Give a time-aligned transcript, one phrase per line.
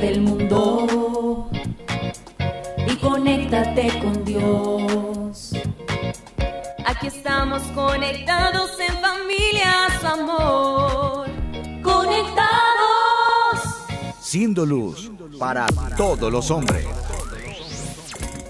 [0.00, 1.50] del mundo
[2.86, 5.52] y conéctate con Dios.
[6.84, 11.28] Aquí estamos conectados en familia, su amor.
[11.82, 12.48] Conectados.
[14.20, 16.86] Siendo luz para todos los hombres.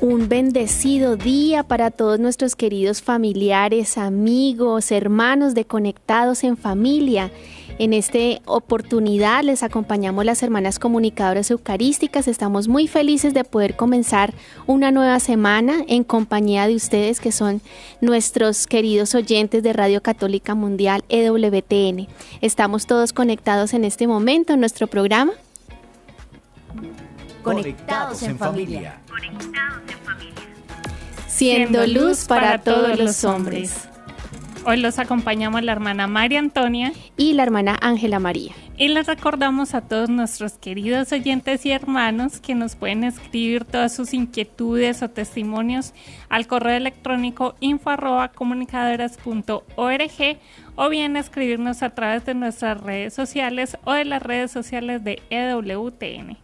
[0.00, 7.32] Un bendecido día para todos nuestros queridos familiares, amigos, hermanos de Conectados en Familia.
[7.78, 12.26] En esta oportunidad les acompañamos las hermanas comunicadoras eucarísticas.
[12.26, 14.34] Estamos muy felices de poder comenzar
[14.66, 17.60] una nueva semana en compañía de ustedes que son
[18.00, 22.08] nuestros queridos oyentes de Radio Católica Mundial EWTN.
[22.40, 25.32] Estamos todos conectados en este momento en nuestro programa.
[27.44, 29.00] Conectados en familia.
[31.28, 33.88] Siendo luz para todos los hombres.
[34.64, 38.52] Hoy los acompañamos la hermana María Antonia y la hermana Ángela María.
[38.76, 43.94] Y les recordamos a todos nuestros queridos oyentes y hermanos que nos pueden escribir todas
[43.94, 45.94] sus inquietudes o testimonios
[46.28, 47.90] al correo electrónico info
[50.76, 55.22] o bien escribirnos a través de nuestras redes sociales o de las redes sociales de
[55.30, 56.36] EWTN.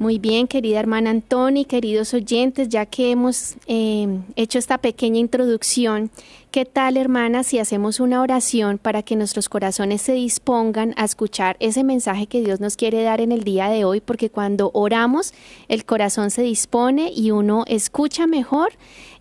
[0.00, 6.10] Muy bien, querida hermana Antoni, queridos oyentes, ya que hemos eh, hecho esta pequeña introducción,
[6.50, 11.56] ¿qué tal, hermana, si hacemos una oración para que nuestros corazones se dispongan a escuchar
[11.60, 14.00] ese mensaje que Dios nos quiere dar en el día de hoy?
[14.00, 15.32] Porque cuando oramos,
[15.68, 18.72] el corazón se dispone y uno escucha mejor,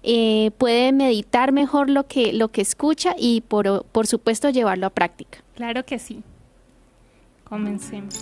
[0.02, 4.90] eh, puede meditar mejor lo que, lo que escucha y, por, por supuesto, llevarlo a
[4.90, 5.40] práctica.
[5.56, 6.24] Claro que sí.
[7.44, 8.16] Comencemos.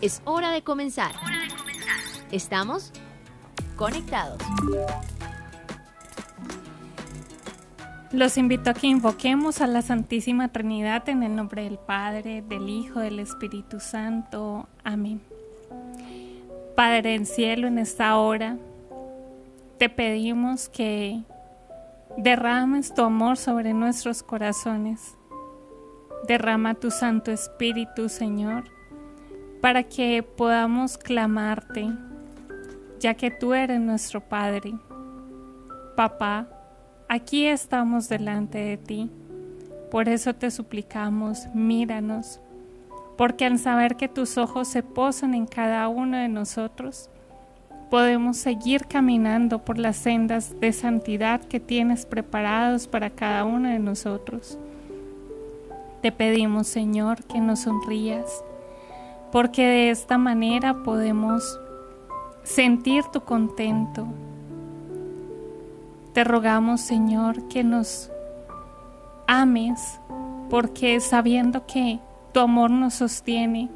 [0.00, 1.12] Es hora de comenzar.
[2.30, 2.92] Estamos
[3.76, 4.38] conectados.
[8.10, 12.66] Los invito a que invoquemos a la Santísima Trinidad en el nombre del Padre, del
[12.70, 14.66] Hijo, del Espíritu Santo.
[14.82, 15.20] Amén.
[16.74, 18.56] Padre en cielo, en esta hora,
[19.76, 21.20] te pedimos que
[22.16, 25.14] derrames tu amor sobre nuestros corazones.
[26.26, 28.64] Derrama tu Santo Espíritu, Señor,
[29.60, 31.88] para que podamos clamarte
[33.00, 34.72] ya que tú eres nuestro Padre.
[35.94, 36.48] Papá,
[37.08, 39.10] aquí estamos delante de ti.
[39.90, 42.40] Por eso te suplicamos, míranos,
[43.16, 47.10] porque al saber que tus ojos se posan en cada uno de nosotros,
[47.90, 53.78] podemos seguir caminando por las sendas de santidad que tienes preparados para cada uno de
[53.78, 54.58] nosotros.
[56.02, 58.44] Te pedimos, Señor, que nos sonrías,
[59.32, 61.58] porque de esta manera podemos
[62.44, 64.06] sentir tu contento.
[66.18, 68.10] Te rogamos, Señor, que nos
[69.28, 70.00] ames,
[70.50, 72.00] porque sabiendo que
[72.32, 73.68] tu amor nos sostiene,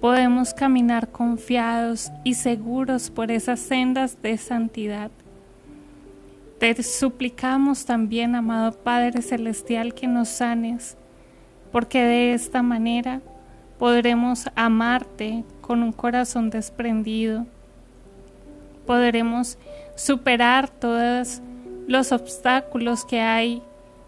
[0.00, 5.10] podemos caminar confiados y seguros por esas sendas de santidad.
[6.60, 10.96] Te suplicamos también, amado Padre Celestial, que nos sanes,
[11.72, 13.20] porque de esta manera
[13.80, 17.48] podremos amarte con un corazón desprendido
[18.86, 19.58] podremos
[19.94, 21.40] superar todos
[21.86, 23.62] los obstáculos que hay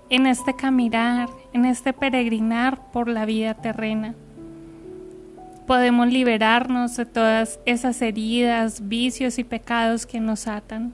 [0.08, 4.14] en este caminar, en este peregrinar por la vida terrena.
[5.66, 10.92] Podemos liberarnos de todas esas heridas, vicios y pecados que nos atan.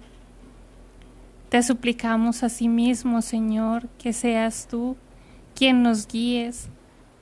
[1.51, 4.97] Te suplicamos a sí mismo, Señor, que seas tú
[5.55, 6.69] quien nos guíes,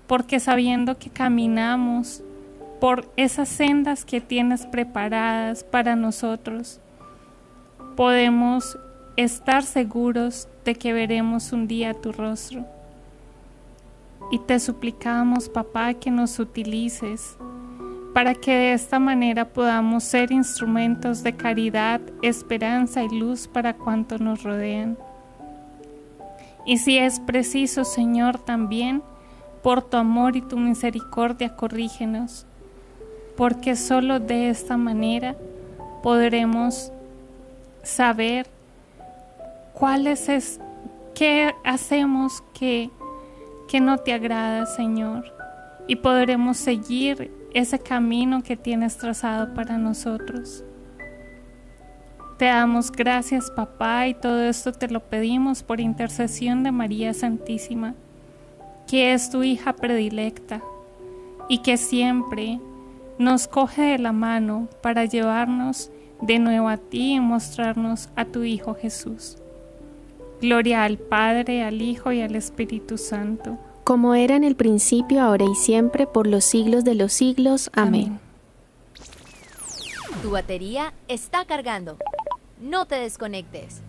[0.06, 2.22] porque sabiendo que caminamos
[2.80, 6.80] por esas sendas que tienes preparadas para nosotros.
[7.96, 8.78] Podemos
[9.16, 12.64] estar seguros de que veremos un día tu rostro.
[14.30, 17.36] Y te suplicamos, papá, que nos utilices
[18.14, 24.20] para que de esta manera podamos ser instrumentos de caridad, esperanza y luz para cuantos
[24.20, 24.98] nos rodean.
[26.66, 29.02] Y si es preciso, Señor, también,
[29.62, 32.46] por tu amor y tu misericordia, corrígenos
[33.40, 35.34] porque solo de esta manera
[36.02, 36.92] podremos
[37.82, 38.46] saber
[39.80, 40.60] cuáles es
[41.14, 42.90] qué hacemos que
[43.66, 45.32] que no te agrada, Señor,
[45.86, 50.64] y podremos seguir ese camino que tienes trazado para nosotros.
[52.36, 57.94] Te damos gracias, papá, y todo esto te lo pedimos por intercesión de María Santísima,
[58.88, 60.60] que es tu hija predilecta
[61.48, 62.58] y que siempre
[63.18, 68.42] nos coge de la mano para llevarnos de nuevo a ti y mostrarnos a tu
[68.42, 69.36] Hijo Jesús.
[70.40, 73.58] Gloria al Padre, al Hijo y al Espíritu Santo.
[73.84, 77.70] Como era en el principio, ahora y siempre, por los siglos de los siglos.
[77.74, 78.18] Amén.
[80.22, 81.98] Tu batería está cargando.
[82.58, 83.82] No te desconectes.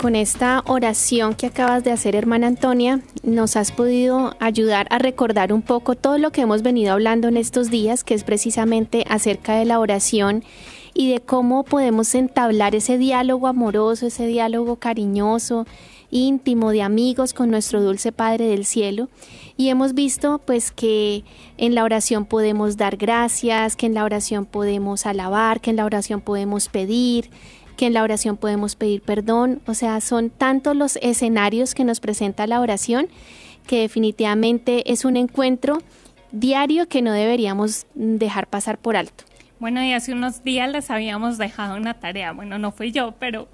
[0.00, 5.52] Con esta oración que acabas de hacer, hermana Antonia, nos has podido ayudar a recordar
[5.52, 9.56] un poco todo lo que hemos venido hablando en estos días, que es precisamente acerca
[9.56, 10.42] de la oración
[10.94, 15.66] y de cómo podemos entablar ese diálogo amoroso, ese diálogo cariñoso,
[16.10, 19.08] íntimo de amigos con nuestro dulce Padre del Cielo.
[19.56, 21.24] Y hemos visto pues que
[21.56, 25.84] en la oración podemos dar gracias, que en la oración podemos alabar, que en la
[25.84, 27.30] oración podemos pedir,
[27.76, 32.00] que en la oración podemos pedir perdón, o sea, son tantos los escenarios que nos
[32.00, 33.08] presenta la oración
[33.66, 35.78] que definitivamente es un encuentro
[36.32, 39.24] diario que no deberíamos dejar pasar por alto.
[39.60, 43.46] Bueno, y hace unos días les habíamos dejado una tarea, bueno, no fui yo, pero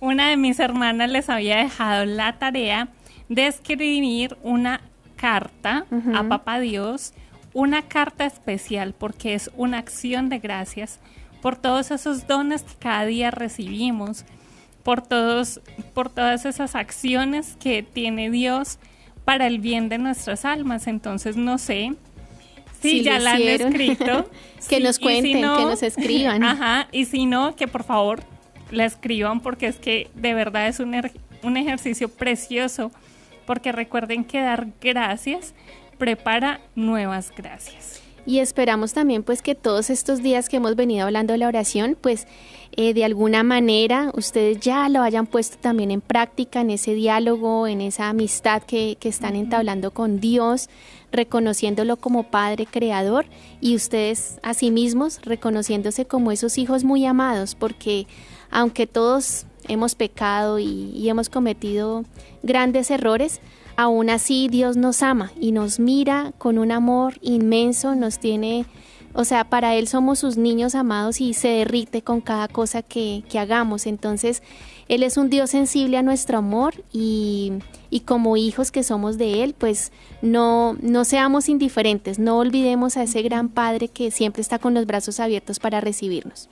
[0.00, 2.88] una de mis hermanas les había dejado la tarea
[3.28, 4.80] de escribir una
[5.14, 7.14] carta a Papá Dios,
[7.54, 10.98] una carta especial porque es una acción de gracias
[11.40, 14.24] por todos esos dones que cada día recibimos,
[14.82, 15.60] por, todos,
[15.94, 18.80] por todas esas acciones que tiene Dios
[19.24, 20.88] para el bien de nuestras almas.
[20.88, 21.94] Entonces, no sé
[22.82, 24.28] si, ya la han escrito.
[24.68, 26.42] que nos cuenten, que nos escriban.
[26.44, 28.22] Ajá, y si no, que por favor
[28.70, 30.94] la escriban porque es que de verdad es un,
[31.42, 32.90] un ejercicio precioso,
[33.46, 35.54] porque recuerden que dar gracias
[35.98, 41.32] prepara nuevas gracias y esperamos también pues que todos estos días que hemos venido hablando
[41.32, 42.26] de la oración pues
[42.74, 47.66] eh, de alguna manera ustedes ya lo hayan puesto también en práctica en ese diálogo,
[47.66, 50.70] en esa amistad que, que están entablando con Dios,
[51.12, 53.26] reconociéndolo como Padre Creador
[53.60, 58.06] y ustedes a sí mismos reconociéndose como esos hijos muy amados porque
[58.50, 62.04] aunque todos hemos pecado y, y hemos cometido
[62.42, 63.40] grandes errores,
[63.76, 68.64] aún así Dios nos ama y nos mira con un amor inmenso, nos tiene,
[69.14, 73.22] o sea, para Él somos sus niños amados y se derrite con cada cosa que,
[73.38, 73.86] hagamos.
[73.86, 74.42] Entonces,
[74.88, 77.52] Él es un Dios sensible a nuestro amor y,
[77.90, 79.92] y como hijos que somos de Él, pues
[80.22, 84.86] no, no seamos indiferentes, no olvidemos a ese gran Padre que siempre está con los
[84.86, 86.48] brazos abiertos para recibirnos.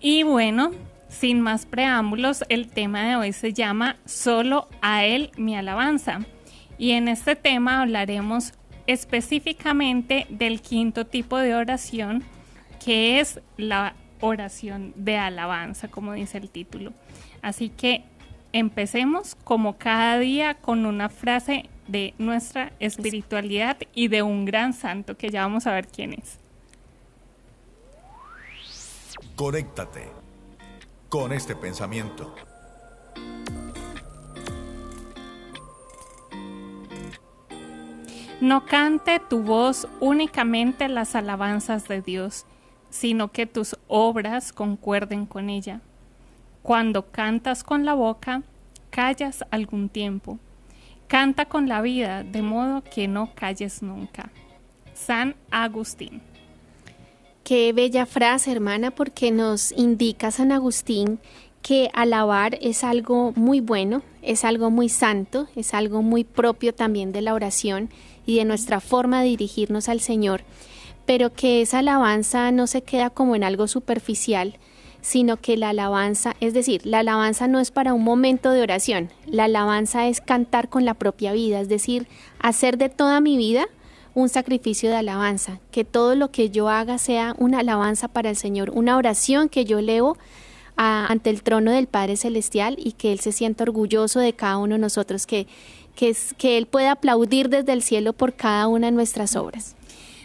[0.00, 0.72] Y bueno,
[1.08, 6.20] sin más preámbulos, el tema de hoy se llama Solo a Él mi alabanza.
[6.78, 8.54] Y en este tema hablaremos
[8.86, 12.22] específicamente del quinto tipo de oración,
[12.84, 16.92] que es la oración de alabanza, como dice el título.
[17.42, 18.04] Así que
[18.52, 25.16] empecemos como cada día con una frase de nuestra espiritualidad y de un gran santo
[25.16, 26.38] que ya vamos a ver quién es.
[29.36, 30.08] Conéctate
[31.08, 32.34] con este pensamiento.
[38.42, 42.44] No cante tu voz únicamente las alabanzas de Dios,
[42.90, 45.80] sino que tus obras concuerden con ella.
[46.64, 48.42] Cuando cantas con la boca,
[48.90, 50.40] callas algún tiempo.
[51.06, 54.32] Canta con la vida, de modo que no calles nunca.
[54.92, 56.20] San Agustín.
[57.44, 61.20] Qué bella frase, hermana, porque nos indica San Agustín
[61.62, 67.12] que alabar es algo muy bueno, es algo muy santo, es algo muy propio también
[67.12, 67.88] de la oración
[68.26, 70.42] y de nuestra forma de dirigirnos al Señor,
[71.06, 74.58] pero que esa alabanza no se queda como en algo superficial,
[75.00, 79.10] sino que la alabanza, es decir, la alabanza no es para un momento de oración,
[79.26, 82.06] la alabanza es cantar con la propia vida, es decir,
[82.38, 83.66] hacer de toda mi vida
[84.14, 88.36] un sacrificio de alabanza, que todo lo que yo haga sea una alabanza para el
[88.36, 90.16] Señor, una oración que yo leo
[90.76, 94.74] ante el trono del Padre Celestial y que Él se sienta orgulloso de cada uno
[94.74, 95.46] de nosotros, que,
[95.94, 99.76] que, que Él pueda aplaudir desde el cielo por cada una de nuestras obras.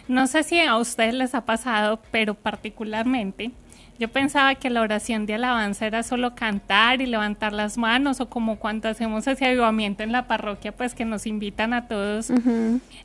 [0.08, 3.52] No sé si a ustedes les ha pasado, pero particularmente
[3.98, 8.28] yo pensaba que la oración de alabanza era solo cantar y levantar las manos o
[8.28, 12.32] como cuando hacemos ese avivamiento en la parroquia, pues que nos invitan a todos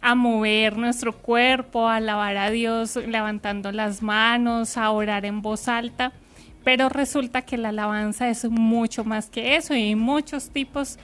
[0.02, 5.68] a mover nuestro cuerpo, a alabar a Dios levantando las manos, a orar en voz
[5.68, 6.14] alta.
[6.64, 10.98] Pero resulta que la alabanza es mucho más que eso y hay muchos tipos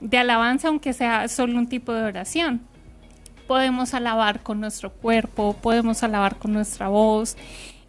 [0.00, 2.72] de alabanza, aunque sea solo un tipo de oración
[3.52, 7.36] podemos alabar con nuestro cuerpo, podemos alabar con nuestra voz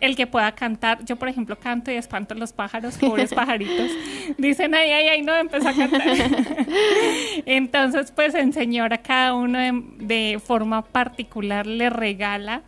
[0.02, 1.06] el que pueda cantar.
[1.06, 3.90] Yo, por ejemplo, canto y espanto a los pájaros, pobres pajaritos.
[4.38, 6.02] Dicen, ay, ay, ay, no, empezó a cantar.
[7.46, 9.58] Entonces, pues el Señor a cada uno
[10.00, 12.64] de, forma particular le regala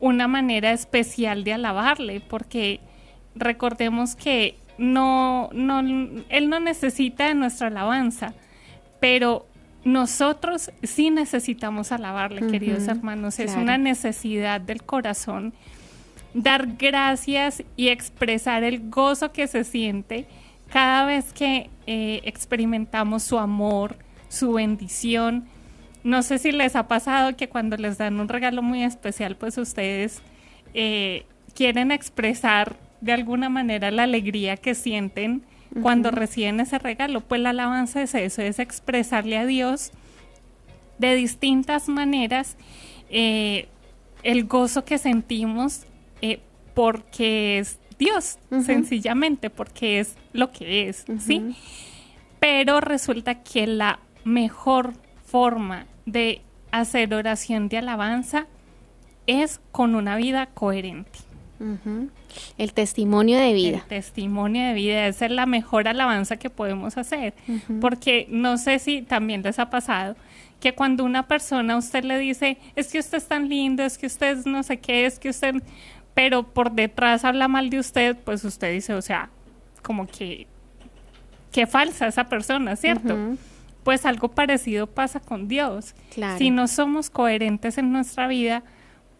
[0.00, 2.80] una manera especial de alabarle, porque
[3.34, 5.80] recordemos que no, no,
[6.28, 8.34] Él no necesita de nuestra alabanza,
[9.00, 9.46] pero
[9.84, 13.38] nosotros sí necesitamos alabarle, queridos hermanos.
[13.38, 15.52] Es una necesidad del corazón
[16.34, 20.26] dar gracias y expresar el gozo que se siente
[20.72, 23.96] cada vez que eh, experimentamos su amor,
[24.28, 25.44] su bendición.
[26.04, 29.58] No sé si les ha pasado que cuando les dan un regalo muy especial, pues
[29.58, 30.22] ustedes
[30.74, 35.42] eh, quieren expresar de alguna manera la alegría que sienten
[35.82, 37.20] cuando reciben ese regalo.
[37.20, 39.90] Pues la alabanza es eso, es expresarle a Dios
[40.98, 42.56] de distintas maneras
[43.10, 43.66] eh,
[44.22, 45.84] el gozo que sentimos
[46.20, 46.40] eh,
[46.74, 51.54] porque es Dios, sencillamente, porque es lo que es, ¿sí?
[52.40, 54.94] Pero resulta que la mejor
[55.24, 56.42] forma de
[56.72, 58.46] hacer oración de alabanza
[59.26, 61.20] es con una vida coherente.
[62.58, 63.78] El testimonio de vida.
[63.78, 67.34] El testimonio de vida, esa es la mejor alabanza que podemos hacer,
[67.80, 70.16] porque no sé si también les ha pasado
[70.60, 73.98] que cuando una persona a usted le dice, es que usted es tan lindo, es
[73.98, 75.56] que usted no sé qué, es que usted,
[76.14, 79.28] pero por detrás habla mal de usted, pues usted dice, o sea,
[79.82, 80.46] como que,
[81.50, 83.36] qué falsa esa persona, ¿cierto?
[83.82, 85.96] Pues algo parecido pasa con Dios.
[86.38, 88.62] Si no somos coherentes en nuestra vida,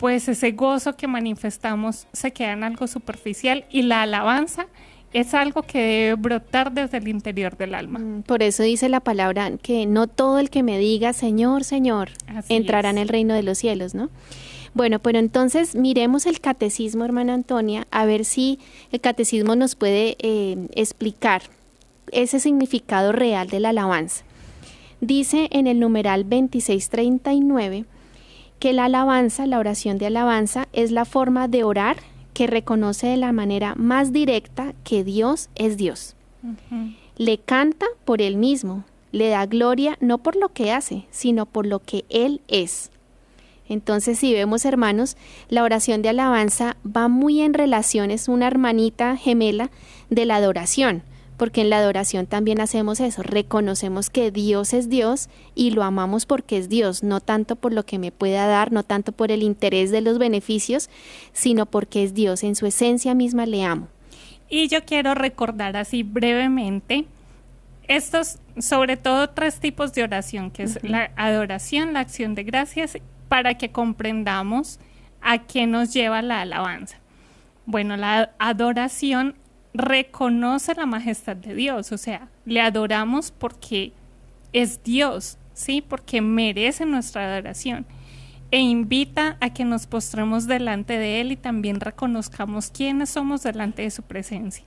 [0.03, 4.67] pues ese gozo que manifestamos se queda en algo superficial y la alabanza
[5.13, 8.01] es algo que debe brotar desde el interior del alma.
[8.01, 12.11] Mm, por eso dice la palabra que no todo el que me diga Señor, Señor,
[12.49, 14.11] entrará en el reino de los cielos, ¿no?
[14.75, 18.59] Bueno, pero entonces miremos el catecismo, hermana Antonia, a ver si
[18.91, 21.43] el catecismo nos puede eh, explicar
[22.11, 24.25] ese significado real de la alabanza.
[25.01, 27.85] Dice en el numeral 2639
[28.63, 31.97] que la alabanza, la oración de alabanza, es la forma de orar
[32.33, 36.15] que reconoce de la manera más directa que Dios es Dios.
[37.17, 41.67] Le canta por él mismo, le da gloria no por lo que hace, sino por
[41.67, 42.93] lo que él es.
[43.69, 45.17] Entonces, si vemos, hermanos,
[45.49, 49.73] la oración de alabanza va muy en relación, es una hermanita gemela
[50.09, 51.03] de la adoración
[51.37, 56.27] porque en la adoración también hacemos eso, reconocemos que Dios es Dios y lo amamos
[56.27, 59.43] porque es Dios, no tanto por lo que me pueda dar, no tanto por el
[59.43, 60.91] interés de los beneficios,
[61.33, 63.89] sino porque es Dios, en su esencia misma le amo.
[64.49, 67.07] Y yo quiero recordar así brevemente
[67.89, 72.99] estos, sobre todo tres tipos de oración, que es la adoración, la acción de gracias,
[73.29, 74.79] para que comprendamos
[75.23, 76.99] a qué nos lleva la alabanza.
[77.65, 79.37] Bueno, la adoración
[79.75, 83.93] reconoce la majestad de Dios, o sea, le adoramos porque
[84.53, 85.83] es Dios, ¿sí?
[85.87, 87.87] Porque merece nuestra adoración
[88.51, 93.83] e invita a que nos postremos delante de Él y también reconozcamos quiénes somos delante
[93.83, 94.65] de su presencia.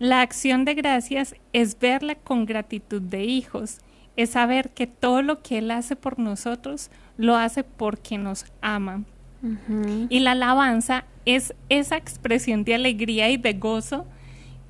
[0.00, 3.78] La acción de gracias es verle con gratitud de hijos,
[4.16, 9.04] es saber que todo lo que Él hace por nosotros lo hace porque nos ama.
[10.08, 14.04] Y la alabanza es esa expresión de alegría y de gozo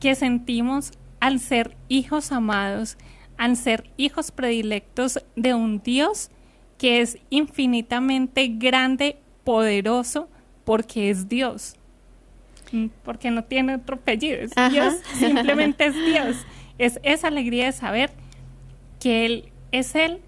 [0.07, 2.97] que sentimos al ser hijos amados,
[3.39, 6.31] al ser hijos predilectos de un Dios
[6.79, 10.29] que es infinitamente grande, poderoso,
[10.65, 11.75] porque es Dios.
[12.71, 16.37] Mm, porque no tiene otro apellido, es Dios, simplemente es Dios.
[16.79, 18.13] Es esa alegría de saber
[19.01, 20.21] que Él es Él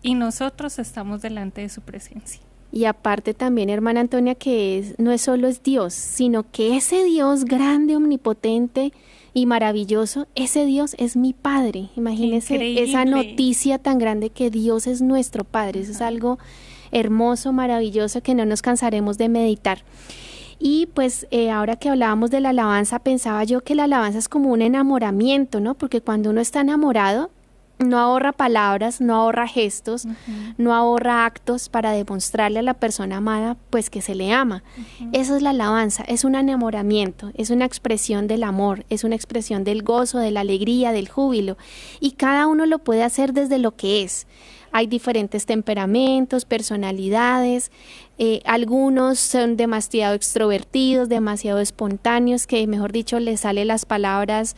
[0.00, 2.40] y nosotros estamos delante de su presencia.
[2.70, 7.44] Y aparte también, hermana Antonia, que no es solo es Dios, sino que ese Dios
[7.44, 8.92] grande, omnipotente
[9.34, 11.90] y maravilloso, ese Dios es mi Padre.
[11.96, 15.80] Imagínese esa noticia tan grande que Dios es nuestro Padre.
[15.80, 16.38] Eso es algo
[16.92, 19.78] hermoso, maravilloso que no nos cansaremos de meditar.
[20.60, 24.28] Y pues eh, ahora que hablábamos de la alabanza, pensaba yo que la alabanza es
[24.28, 25.74] como un enamoramiento, ¿no?
[25.74, 27.30] Porque cuando uno está enamorado,
[27.78, 30.06] no ahorra palabras, no ahorra gestos,
[30.58, 34.62] no ahorra actos para demostrarle a la persona amada pues que se le ama.
[35.12, 39.64] Eso es la alabanza, es un enamoramiento, es una expresión del amor, es una expresión
[39.64, 41.56] del gozo, de la alegría, del júbilo
[42.00, 44.26] y cada uno lo puede hacer desde lo que es.
[44.76, 47.70] Hay diferentes temperamentos, personalidades,
[48.18, 54.56] eh, algunos son demasiado extrovertidos, demasiado espontáneos, que mejor dicho les sale las palabras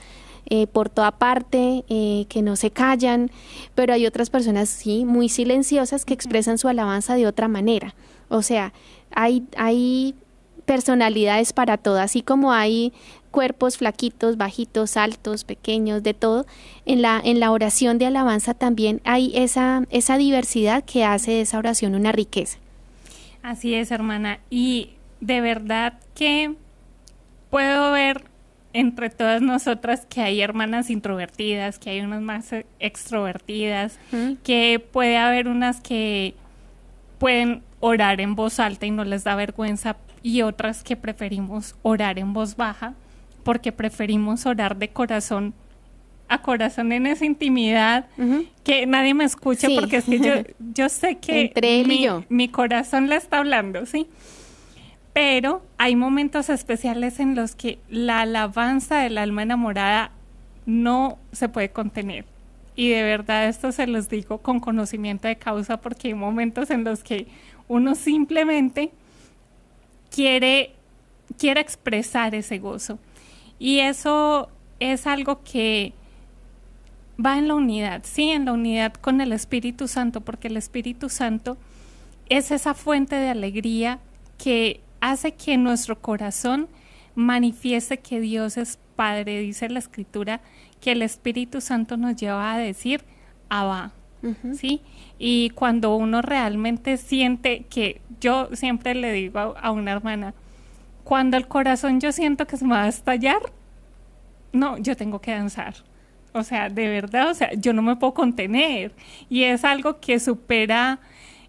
[0.49, 3.31] eh, por toda parte, eh, que no se callan,
[3.75, 7.95] pero hay otras personas, sí, muy silenciosas que expresan su alabanza de otra manera.
[8.29, 8.73] O sea,
[9.11, 10.15] hay, hay
[10.65, 12.93] personalidades para todo, así como hay
[13.31, 16.47] cuerpos flaquitos, bajitos, altos, pequeños, de todo.
[16.87, 21.41] En la, en la oración de alabanza también hay esa, esa diversidad que hace de
[21.43, 22.59] esa oración una riqueza.
[23.43, 24.41] Así es, hermana.
[24.49, 26.55] Y de verdad que
[27.50, 28.25] puedo ver
[28.76, 33.99] entre todas nosotras que hay hermanas introvertidas, que hay unas más extrovertidas,
[34.45, 36.35] que puede haber unas que
[37.18, 42.18] pueden orar en voz alta y no les da vergüenza, y otras que preferimos orar
[42.18, 42.95] en voz baja
[43.45, 45.54] porque preferimos orar de corazón
[46.28, 48.06] a corazón en esa intimidad
[48.64, 50.33] que nadie me escucha porque es que yo,
[50.75, 54.09] yo sé que mi, mi corazón le está hablando, ¿sí?
[55.16, 60.11] Pero hay momentos especiales en los que la alabanza del alma enamorada
[60.66, 62.26] no se puede contener.
[62.75, 66.85] Y de verdad esto se los digo con conocimiento de causa porque hay momentos en
[66.85, 67.28] los que
[67.66, 68.90] uno simplemente
[70.11, 70.75] quiere,
[71.38, 72.99] quiere expresar ese gozo.
[73.58, 75.94] Y eso es algo que
[77.18, 81.08] va en la unidad, sí, en la unidad con el Espíritu Santo, porque el Espíritu
[81.08, 81.56] Santo
[82.28, 83.99] es esa fuente de alegría
[84.37, 86.69] que hace que nuestro corazón
[87.15, 89.41] manifieste que Dios es Padre.
[89.41, 90.41] Dice la Escritura
[90.81, 93.03] que el Espíritu Santo nos lleva a decir,
[93.49, 93.93] Abba,
[94.55, 94.81] ¿sí?
[95.19, 100.35] Y cuando uno realmente siente que, yo siempre le digo a, a una hermana,
[101.05, 103.41] cuando el corazón yo siento que se me va a estallar,
[104.53, 105.75] no, yo tengo que danzar
[106.37, 108.93] o sea, de verdad, o sea, yo no me puedo contener.
[109.29, 111.00] Y es algo que supera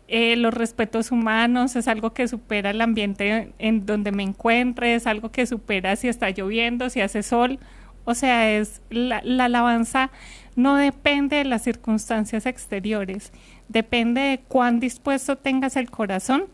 [0.08, 5.08] eh, los respetos humanos, es algo que supera el ambiente en donde me encuentre, es
[5.08, 7.60] algo que supera si está lloviendo, si hace sol.
[8.06, 10.12] O sea, es la, la alabanza
[10.56, 13.32] no depende de las circunstancias exteriores,
[13.68, 16.46] depende de cuán dispuesto tengas el corazón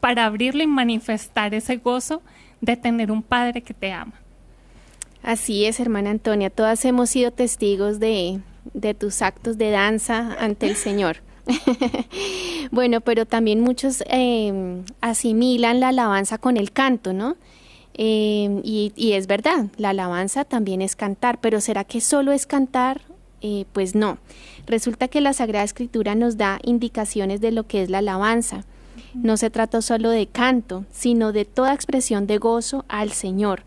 [0.00, 2.22] para abrirlo y manifestar ese gozo
[2.60, 4.14] de tener un padre que te ama.
[5.22, 8.40] Así es, hermana Antonia, todas hemos sido testigos de,
[8.98, 11.18] tus actos de danza ante el Señor.
[12.70, 17.36] bueno, pero también muchos em, asimilan la alabanza con el canto, ¿no?
[17.94, 22.46] Em, y, y, es verdad, la alabanza también es cantar, pero ¿será que solo es
[22.46, 23.00] cantar?
[23.40, 24.18] Eh, pues no.
[24.66, 28.64] Resulta que la Sagrada Escritura nos da indicaciones de lo que es la alabanza.
[29.14, 33.62] No se trata solo de canto, sino de toda expresión de gozo al Señor.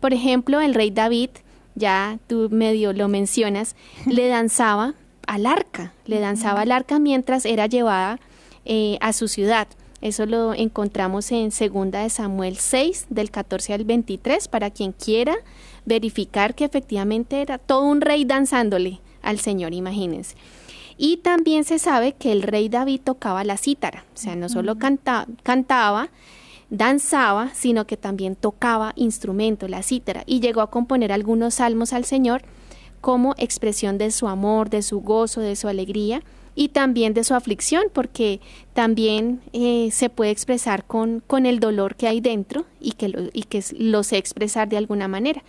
[0.00, 1.30] Por ejemplo, el rey David,
[1.74, 4.94] ya tú medio lo mencionas, le danzaba
[5.26, 8.18] al arca, le danzaba al arca mientras era llevada
[8.64, 9.68] eh, a su ciudad.
[10.00, 15.34] Eso lo encontramos en segunda de Samuel 6, del 14 al 23, para quien quiera
[15.84, 20.36] verificar que efectivamente era todo un rey danzándole al Señor, imagínense.
[20.98, 24.76] Y también se sabe que el rey David tocaba la cítara, o sea, no solo
[24.78, 26.08] cantaba,
[26.70, 32.04] danzaba, sino que también tocaba instrumento, la cítara, y llegó a componer algunos salmos al
[32.04, 32.42] Señor
[33.00, 36.22] como expresión de su amor, de su gozo, de su alegría
[36.54, 38.40] y también de su aflicción, porque
[38.72, 43.20] también eh, se puede expresar con, con, el dolor que hay dentro y que, lo,
[43.32, 45.42] y que lo sé expresar de alguna manera.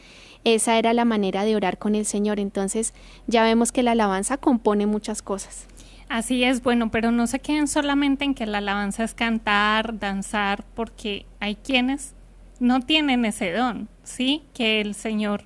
[0.43, 2.39] Esa era la manera de orar con el Señor.
[2.39, 2.93] Entonces
[3.25, 5.65] ya vemos que la alabanza compone muchas cosas.
[6.09, 10.63] Así es, bueno, pero no se queden solamente en que la alabanza es cantar, danzar,
[10.73, 12.13] porque hay quienes
[12.59, 14.43] no tienen ese don, ¿sí?
[14.53, 15.43] Que el Señor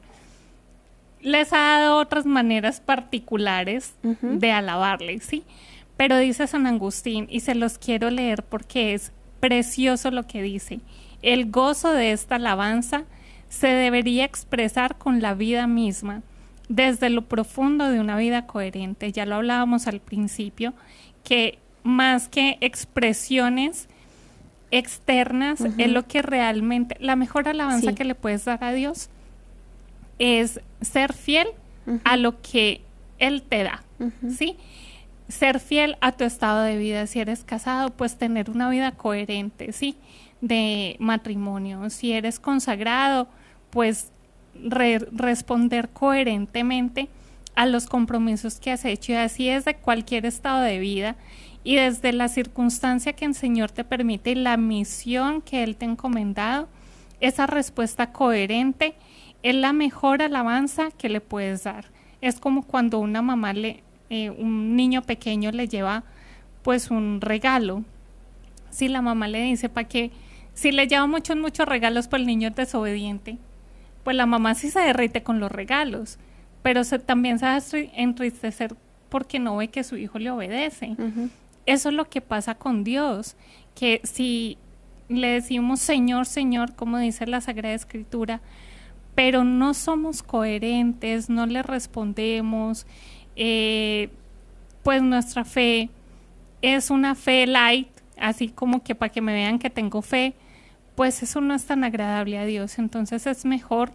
[1.21, 5.43] les ha dado otras maneras particulares de alabarle, ¿sí?
[5.97, 10.79] Pero dice San Agustín, y se los quiero leer porque es precioso lo que dice,
[11.21, 13.03] el gozo de esta alabanza
[13.49, 16.23] se debería expresar con la vida misma,
[16.69, 19.11] desde lo profundo de una vida coherente.
[19.11, 20.73] Ya lo hablábamos al principio,
[21.23, 23.89] que más que expresiones
[24.71, 29.09] externas es lo que realmente, la mejor alabanza que le puedes dar a Dios
[30.21, 31.47] es ser fiel
[32.03, 32.81] a lo que
[33.17, 33.83] Él te da,
[34.29, 34.55] ¿sí?
[35.27, 37.07] Ser fiel a tu estado de vida.
[37.07, 39.97] Si eres casado, pues tener una vida coherente, ¿sí?
[40.39, 41.89] De matrimonio.
[41.89, 43.29] Si eres consagrado,
[43.71, 44.11] pues
[44.53, 47.09] responder coherentemente
[47.55, 51.15] a los compromisos que has hecho y así es de cualquier estado de vida
[51.63, 55.85] y desde la circunstancia que el Señor te permite y la misión que Él te
[55.85, 56.67] ha encomendado,
[57.21, 58.93] esa respuesta coherente
[59.43, 61.85] es la mejor alabanza que le puedes dar.
[62.21, 66.03] Es como cuando una mamá le, eh, un niño pequeño le lleva
[66.63, 67.83] pues un regalo.
[68.69, 70.11] Si la mamá le dice para que,
[70.53, 73.37] si le lleva muchos, muchos regalos, pues el niño es desobediente
[74.03, 76.17] pues la mamá sí se derrite con los regalos,
[76.61, 77.61] pero se, también se va a
[77.95, 78.75] entristecer
[79.09, 80.95] porque no ve que su hijo le obedece.
[81.65, 83.35] Eso es lo que pasa con Dios,
[83.75, 84.57] que si
[85.09, 88.41] le decimos Señor, Señor, como dice la Sagrada Escritura,
[89.15, 92.85] pero no somos coherentes, no le respondemos,
[93.35, 94.09] eh,
[94.83, 95.89] pues nuestra fe
[96.61, 100.33] es una fe light, así como que para que me vean que tengo fe,
[100.95, 102.77] pues eso no es tan agradable a Dios.
[102.79, 103.91] Entonces es mejor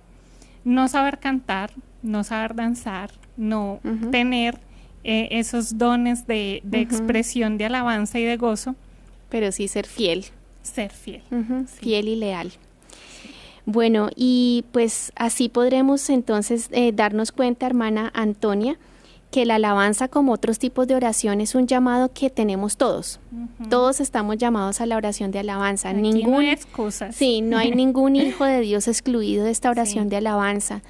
[0.64, 1.70] no saber cantar,
[2.02, 4.58] no saber danzar, no tener
[5.04, 8.74] eh, esos dones de, expresión, de alabanza y de gozo.
[9.28, 10.24] Pero sí ser fiel.
[10.62, 11.22] ser fiel.
[11.66, 12.52] Fiel y leal.
[13.66, 18.78] Bueno, y pues así podremos entonces eh, darnos cuenta, hermana Antonia,
[19.32, 23.18] que la alabanza como otros tipos de oración es un llamado que tenemos todos.
[23.68, 25.92] Todos estamos llamados a la oración de alabanza.
[25.92, 27.16] ningún, no hay excusas.
[27.16, 30.82] Sí, no hay ningún hijo de Dios excluido de esta oración de alabanza.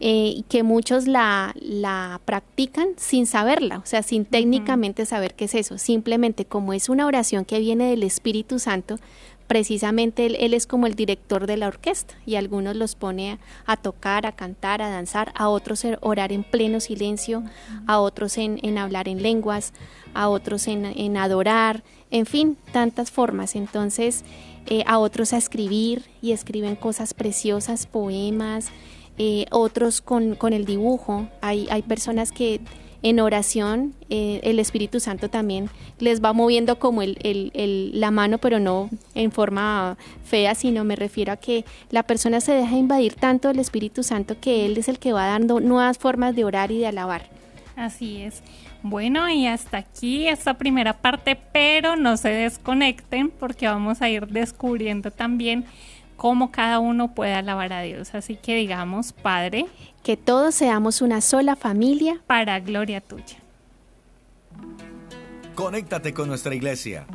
[0.00, 5.46] Eh, y que muchos la, la practican sin saberla, o sea, sin técnicamente saber qué
[5.46, 5.76] es eso.
[5.76, 9.00] Simplemente como es una oración que viene del Espíritu Santo,
[9.48, 14.26] precisamente él, es como el director de la orquesta y algunos los pone a, tocar,
[14.26, 17.42] a cantar, a danzar, a otros orar en pleno silencio,
[17.86, 19.72] a otros en, hablar en lenguas,
[20.14, 23.56] a otros en, adorar, en fin, tantas formas.
[23.56, 24.22] Entonces,
[24.66, 28.68] eh, a otros a escribir y escriben cosas preciosas, poemas,
[29.16, 31.26] eh, otros con, con el dibujo.
[31.40, 32.60] Hay, hay personas que
[33.02, 38.38] en oración, eh, el Espíritu Santo también les va moviendo como el, el, la mano,
[38.38, 43.14] pero no en forma fea, sino me refiero a que la persona se deja invadir
[43.14, 46.72] tanto del Espíritu Santo que Él es el que va dando nuevas formas de orar
[46.72, 47.26] y de alabar.
[47.76, 48.42] Así es.
[48.82, 54.26] Bueno, y hasta aquí esta primera parte, pero no se desconecten porque vamos a ir
[54.28, 55.64] descubriendo también
[56.16, 58.14] cómo cada uno puede alabar a Dios.
[58.14, 59.66] Así que digamos, Padre,
[60.02, 63.38] que todos seamos una sola familia para gloria tuya.
[65.54, 67.06] Conéctate con nuestra iglesia.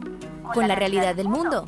[0.53, 1.65] Con la realidad del mundo.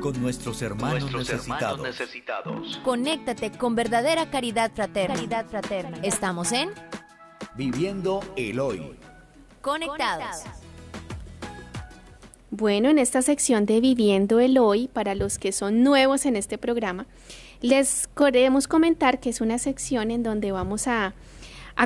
[0.00, 2.80] Con nuestros hermanos, necesitados.
[2.84, 5.14] Conéctate con verdadera caridad fraterna.
[5.14, 5.98] Caridad fraterna.
[6.02, 6.70] Estamos en
[7.54, 8.96] Viviendo el Hoy.
[9.62, 10.42] Conectados.
[12.50, 16.58] Bueno, en esta sección de Viviendo el Hoy, para los que son nuevos en este
[16.58, 17.06] programa,
[17.60, 21.14] les queremos comentar que es una sección en donde vamos a,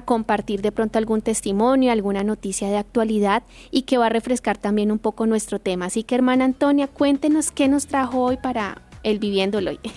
[0.07, 4.91] compartir de pronto algún testimonio, alguna noticia de actualidad y que va a refrescar también
[4.91, 5.85] un poco nuestro tema.
[5.85, 9.81] Así que, hermana Antonia, cuéntenos qué nos trajo hoy para el Viviéndolo hoy.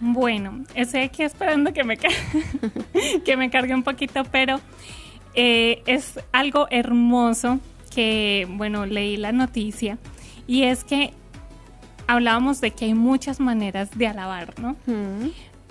[0.00, 1.98] Bueno, estoy aquí esperando que me,
[3.24, 4.60] que me cargue un poquito, pero
[5.34, 7.58] eh, es algo hermoso
[7.94, 9.98] que, bueno, leí la noticia
[10.46, 11.12] y es que
[12.06, 14.76] hablábamos de que hay muchas maneras de alabar, ¿no?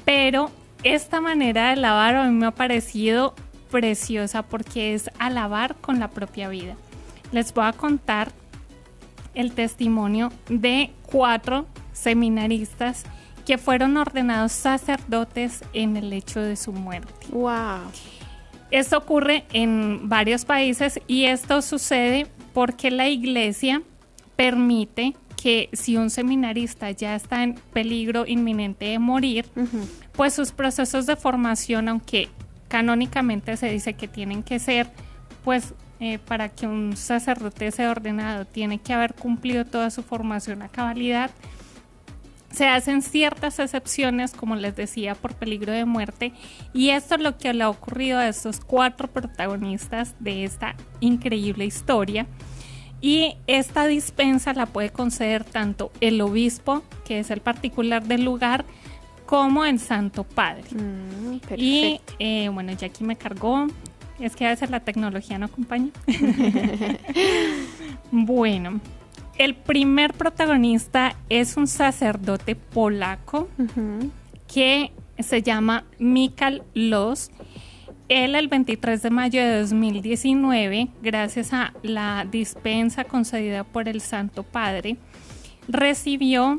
[0.06, 0.52] Pero
[0.84, 3.36] esta manera de alabar a mí me ha parecido
[3.72, 6.76] preciosa porque es alabar con la propia vida.
[7.32, 8.32] Les voy a contar
[9.34, 13.04] el testimonio de cuatro seminaristas
[13.46, 17.14] que fueron ordenados sacerdotes en el hecho de su muerte.
[17.32, 17.92] Wow.
[18.72, 23.82] Esto ocurre en varios países y esto sucede porque la iglesia
[24.36, 29.46] permite que si un seminarista ya está en peligro inminente de morir,
[30.14, 32.30] pues sus procesos de formación, aunque
[32.70, 34.90] canónicamente se dice que tienen que ser,
[35.44, 40.62] pues eh, para que un sacerdote sea ordenado tiene que haber cumplido toda su formación
[40.62, 41.30] a cabalidad.
[42.50, 46.32] Se hacen ciertas excepciones, como les decía, por peligro de muerte,
[46.74, 51.66] y esto es lo que le ha ocurrido a estos cuatro protagonistas de esta increíble
[51.66, 52.28] historia.
[53.04, 58.64] Y esta dispensa la puede conceder tanto el obispo, que es el particular del lugar,
[59.26, 60.64] como el Santo Padre.
[60.72, 63.68] Mm, y eh, bueno, ya aquí me cargó.
[64.22, 65.90] Es que a veces la tecnología no acompaña.
[68.12, 68.80] bueno,
[69.38, 73.50] el primer protagonista es un sacerdote polaco
[74.48, 77.32] que se llama Mikal Los
[78.14, 84.44] él el 23 de mayo de 2019, gracias a la dispensa concedida por el Santo
[84.44, 84.98] Padre,
[85.68, 86.58] recibió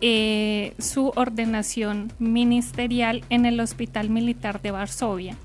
[0.00, 5.36] eh, su ordenación ministerial en el Hospital Militar de Varsovia.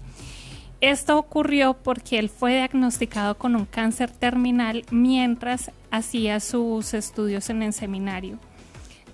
[0.82, 7.62] Esto ocurrió porque él fue diagnosticado con un cáncer terminal mientras hacía sus estudios en
[7.62, 8.40] el seminario.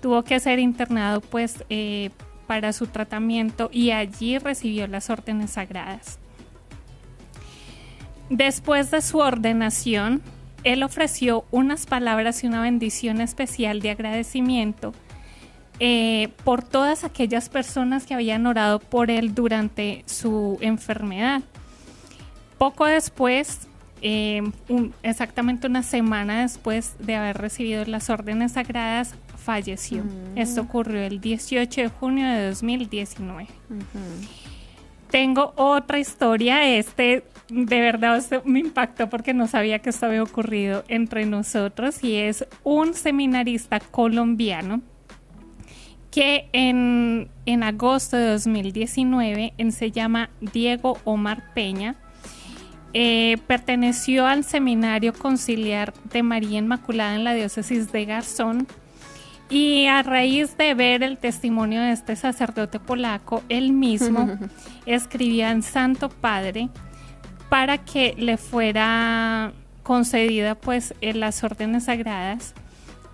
[0.00, 2.08] Tuvo que ser internado pues eh,
[2.46, 6.18] para su tratamiento y allí recibió las órdenes sagradas.
[8.30, 10.22] Después de su ordenación,
[10.64, 14.92] él ofreció unas palabras y una bendición especial de agradecimiento
[15.80, 21.42] eh, por todas aquellas personas que habían orado por él durante su enfermedad.
[22.58, 23.68] Poco después,
[24.02, 24.42] eh,
[25.04, 30.02] exactamente una semana después de haber recibido las órdenes sagradas, falleció.
[30.02, 30.38] Mm.
[30.38, 33.46] Esto ocurrió el 18 de junio de 2019.
[35.10, 40.84] Tengo otra historia, este de verdad me impactó porque no sabía que esto había ocurrido
[40.88, 44.82] entre nosotros y es un seminarista colombiano
[46.10, 47.30] que en,
[47.62, 51.96] agosto de 2019 se llama Diego Omar Peña.
[52.94, 58.66] Eh, perteneció al Seminario Conciliar de María Inmaculada en la diócesis de Garzón
[59.50, 64.38] Y a raíz de ver el testimonio de este sacerdote polaco, él mismo
[64.86, 66.68] escribía en Santo Padre
[67.48, 72.54] para que le fuera concedida pues en las órdenes sagradas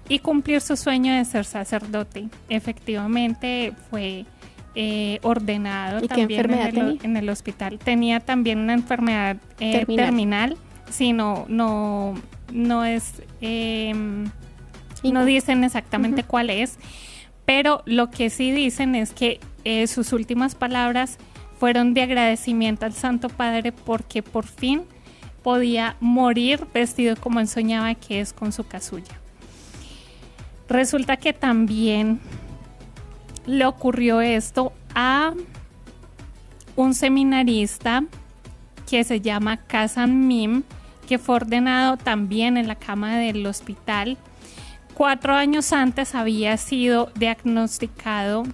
[0.08, 2.28] y cumplir su sueño de ser sacerdote.
[2.48, 4.26] Efectivamente fue
[4.74, 7.78] eh, ordenado también en el, hospital.
[7.78, 10.56] Tenía también una enfermedad eh, terminal.
[10.90, 12.14] si no, no,
[12.52, 13.22] no es,
[15.08, 16.78] em, no dicen exactamente cuál es,
[17.46, 21.18] pero lo que sí dicen es que eh, sus últimas palabras
[21.58, 24.82] fueron de agradecimiento al Santo Padre porque por fin
[25.42, 29.20] podía morir vestido como él soñaba que es con su casulla.
[30.68, 32.18] Resulta que también
[33.46, 35.34] le ocurrió esto a
[36.76, 38.04] un seminarista
[38.88, 40.62] que se llama Kazan Mim,
[41.06, 44.16] que fue ordenado también en la cama del hospital.
[44.94, 48.44] Cuatro años antes había sido diagnosticado,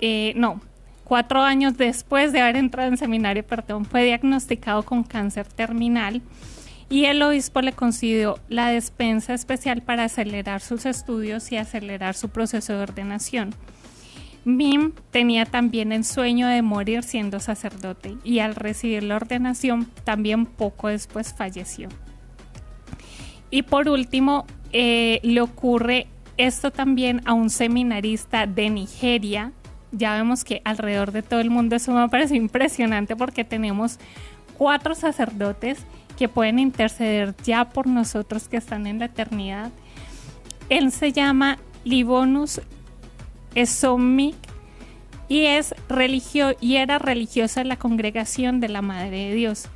[0.00, 0.60] eh, no,
[1.02, 6.22] cuatro años después de haber entrado en seminario, perdón, fue diagnosticado con cáncer terminal
[6.88, 12.28] y el obispo le concedió la despensa especial para acelerar sus estudios y acelerar su
[12.28, 13.54] proceso de ordenación.
[14.44, 20.46] Mim tenía también el sueño de morir siendo sacerdote y al recibir la ordenación también
[20.46, 21.88] poco después falleció.
[23.50, 26.06] Y por último, eh, le ocurre
[26.36, 29.52] esto también a un seminarista de Nigeria.
[29.92, 33.98] Ya vemos que alrededor de todo el mundo eso me parece impresionante porque tenemos
[34.56, 35.78] cuatro sacerdotes
[36.16, 39.70] que pueden interceder ya por nosotros que están en la eternidad.
[40.68, 42.60] Él se llama Libonus
[43.54, 44.36] Esomic
[45.28, 49.68] y es religio y era religiosa en la congregación de la Madre de Dios.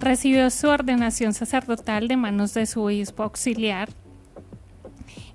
[0.00, 3.88] Recibió su ordenación sacerdotal de manos de su obispo auxiliar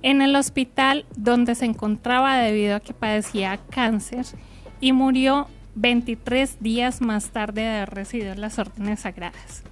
[0.01, 4.25] en el hospital donde se encontraba debido a que padecía cáncer
[4.79, 9.63] y murió 23 días más tarde de haber recibido las órdenes sagradas.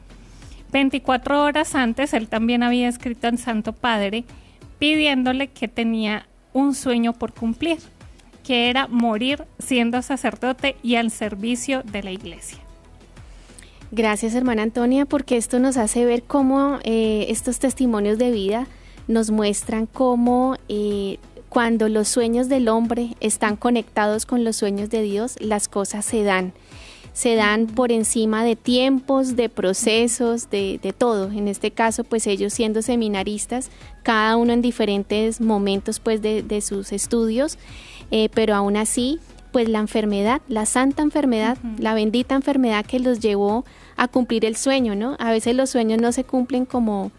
[0.71, 4.25] 24 horas antes él también había escrito al Santo Padre
[4.79, 7.77] pidiéndole que tenía un sueño por cumplir
[8.43, 12.59] que era morir siendo sacerdote y al servicio de la iglesia.
[13.91, 18.67] Gracias hermana Antonia porque esto nos hace ver cómo eh, estos testimonios de vida
[19.07, 21.17] nos muestran cómo eh,
[21.49, 26.23] cuando los sueños del hombre están conectados con los sueños de Dios, las cosas se
[26.23, 26.53] dan.
[27.13, 31.31] Se dan por encima de tiempos, de procesos, de, todo.
[31.31, 33.71] En este caso, pues ellos siendo seminaristas,
[34.03, 37.57] cada uno en diferentes momentos pues de, de sus estudios,
[38.11, 39.19] eh, pero aún así,
[39.51, 43.65] pues la enfermedad, la santa enfermedad, la bendita enfermedad que los llevó
[43.95, 45.15] a cumplir el sueño, ¿no?
[45.17, 47.11] A veces los sueños no se cumplen como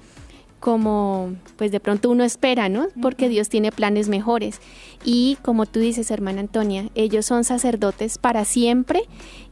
[0.61, 2.87] como pues de pronto uno espera, ¿no?
[3.01, 4.61] Porque Dios tiene planes mejores.
[5.05, 9.03] Y como tú dices, hermana Antonia, ellos son sacerdotes para siempre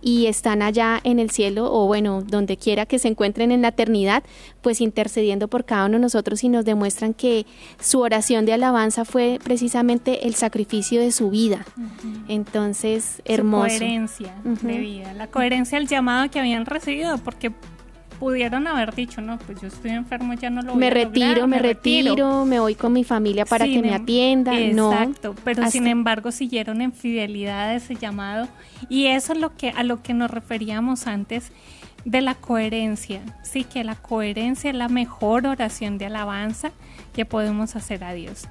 [0.02, 3.68] y están allá en el cielo o bueno, donde quiera que se encuentren en la
[3.68, 4.24] eternidad,
[4.62, 7.46] pues intercediendo por cada uno de nosotros y nos demuestran que
[7.80, 11.64] su oración de alabanza fue precisamente el sacrificio de su vida.
[12.28, 13.70] Entonces, hermoso.
[13.70, 17.52] Su coherencia de vida, la coherencia del llamado que habían recibido, porque
[18.18, 21.58] pudieron haber dicho, no, pues yo estoy enfermo, ya no lo voy me retiro, me,
[21.58, 24.58] retiro, me voy con mi familia para que me atienda.
[24.58, 28.48] Exacto, pero sin embargo siguieron en fidelidad a ese llamado
[28.88, 31.52] y eso es lo que a lo que nos referíamos antes
[32.04, 33.20] de la coherencia.
[33.42, 36.70] Sí, que la coherencia es la mejor oración de alabanza
[37.12, 38.48] que podemos hacer a Dios.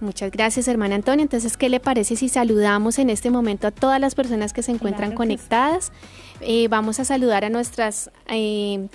[0.00, 1.24] Muchas gracias, hermana Antonia.
[1.24, 4.70] Entonces, ¿qué le parece si saludamos en este momento a todas las personas que se
[4.70, 5.90] encuentran conectadas?
[6.40, 8.86] Eh, vamos a saludar a nuestras eh,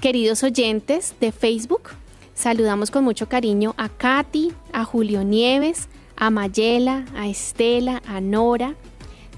[0.00, 1.90] queridos oyentes de Facebook.
[2.34, 8.76] Saludamos con mucho cariño a Katy, a Julio Nieves, a Mayela, a Estela, a Nora.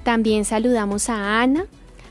[0.02, 1.64] También saludamos a Ana,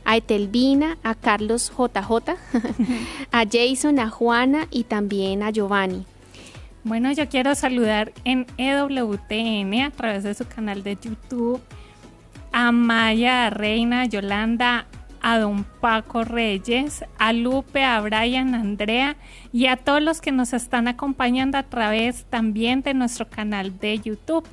[0.04, 2.34] a Etelvina, a Carlos JJ,
[3.32, 6.06] a Jason, a Juana y también a Giovanni.
[6.90, 11.62] Bueno, yo quiero saludar en EWTN a través de su canal de YouTube
[12.52, 14.88] a Maya, a Reina, a Yolanda,
[15.22, 19.18] a don Paco Reyes, a Lupe, a Brian, a Andrea
[19.54, 24.00] y a todos los que nos están acompañando a través también de nuestro canal de
[24.00, 24.48] YouTube.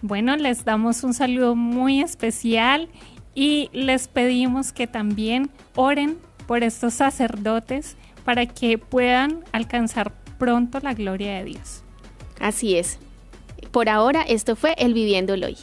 [0.00, 2.88] Bueno, les damos un saludo muy especial
[3.34, 10.94] y les pedimos que también oren por estos sacerdotes para que puedan alcanzar pronto la
[10.94, 11.82] gloria de Dios.
[12.40, 12.98] Así es.
[13.70, 15.56] Por ahora, esto fue el Viviéndolo hoy.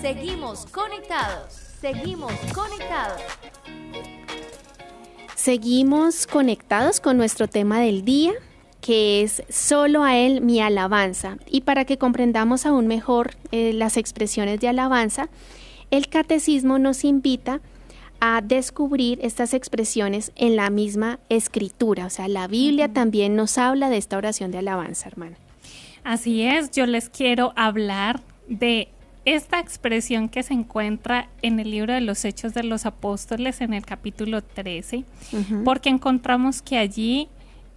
[0.00, 1.54] Seguimos conectados.
[1.80, 3.22] Seguimos conectados.
[5.34, 8.32] Seguimos conectados con nuestro tema del día
[8.80, 11.36] que es solo a Él mi alabanza.
[11.46, 15.28] Y para que comprendamos aún mejor eh, las expresiones de alabanza,
[15.90, 17.60] el catecismo nos invita a
[18.42, 22.06] descubrir estas expresiones en la misma escritura.
[22.06, 25.36] O sea, la Biblia también nos habla de esta oración de alabanza, hermana.
[26.04, 28.88] Así es, yo les quiero hablar de
[29.24, 33.74] esta expresión que se encuentra en el libro de los Hechos de los Apóstoles en
[33.74, 35.04] el capítulo 13,
[35.64, 37.28] porque encontramos que allí,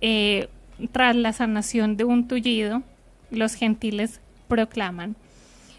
[0.02, 0.48] eh,
[0.92, 2.82] tras la sanación de un tullido,
[3.30, 5.16] los gentiles proclaman,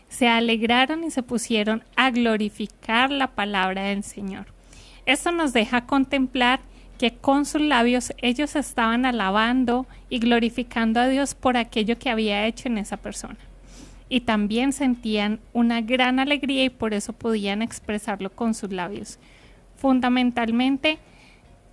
[0.08, 4.53] se alegraron y se pusieron a glorificar la palabra del Señor.
[5.06, 6.60] Esto nos deja contemplar
[6.98, 12.46] que con sus labios ellos estaban alabando y glorificando a Dios por aquello que había
[12.46, 13.38] hecho en esa persona.
[14.08, 19.18] Y también sentían una gran alegría y por eso podían expresarlo con sus labios.
[19.76, 20.98] Fundamentalmente,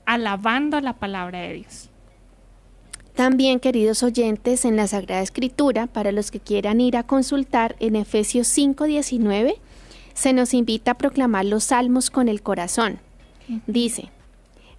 [0.06, 1.90] alabando la palabra de Dios.
[3.16, 7.96] También, queridos oyentes, en la Sagrada Escritura, para los que quieran ir a consultar en
[7.96, 9.56] Efesios 5:19,
[10.14, 13.00] se nos invita a proclamar los salmos con el corazón.
[13.68, 14.10] Dice,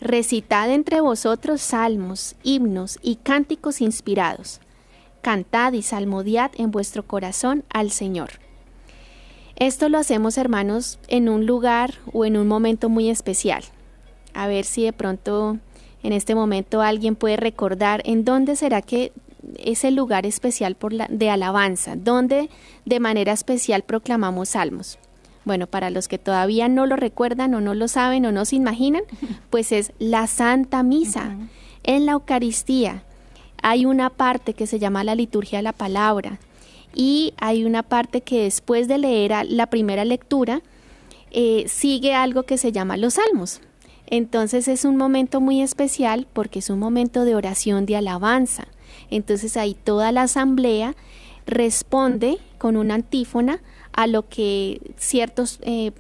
[0.01, 4.61] recitad entre vosotros salmos, himnos y cánticos inspirados.
[5.21, 8.31] Cantad y salmodiad en vuestro corazón al Señor.
[9.57, 13.63] Esto lo hacemos, hermanos, en un lugar o en un momento muy especial.
[14.35, 15.59] A ver si de pronto
[16.03, 19.13] en este momento alguien puede recordar en dónde será que
[19.59, 20.77] es el lugar especial
[21.09, 22.49] de alabanza, donde
[22.85, 24.99] de manera especial proclamamos salmos.
[25.45, 28.57] Bueno, para los que todavía no lo recuerdan o no lo saben o no se
[28.57, 29.03] imaginan,
[29.51, 31.37] pues es la Santa Misa.
[31.83, 33.03] En la Eucaristía
[33.63, 36.39] hay una parte que se llama la liturgia de la palabra
[36.95, 40.63] y hay una parte que después de leer la primera lectura
[41.31, 43.61] eh, sigue algo que se llama los salmos.
[44.07, 48.67] Entonces es un momento muy especial porque es un momento de oración, de alabanza.
[49.11, 50.95] Entonces ahí toda la asamblea
[51.47, 53.61] responde con una antífona
[53.93, 55.93] a lo que ciertas eh,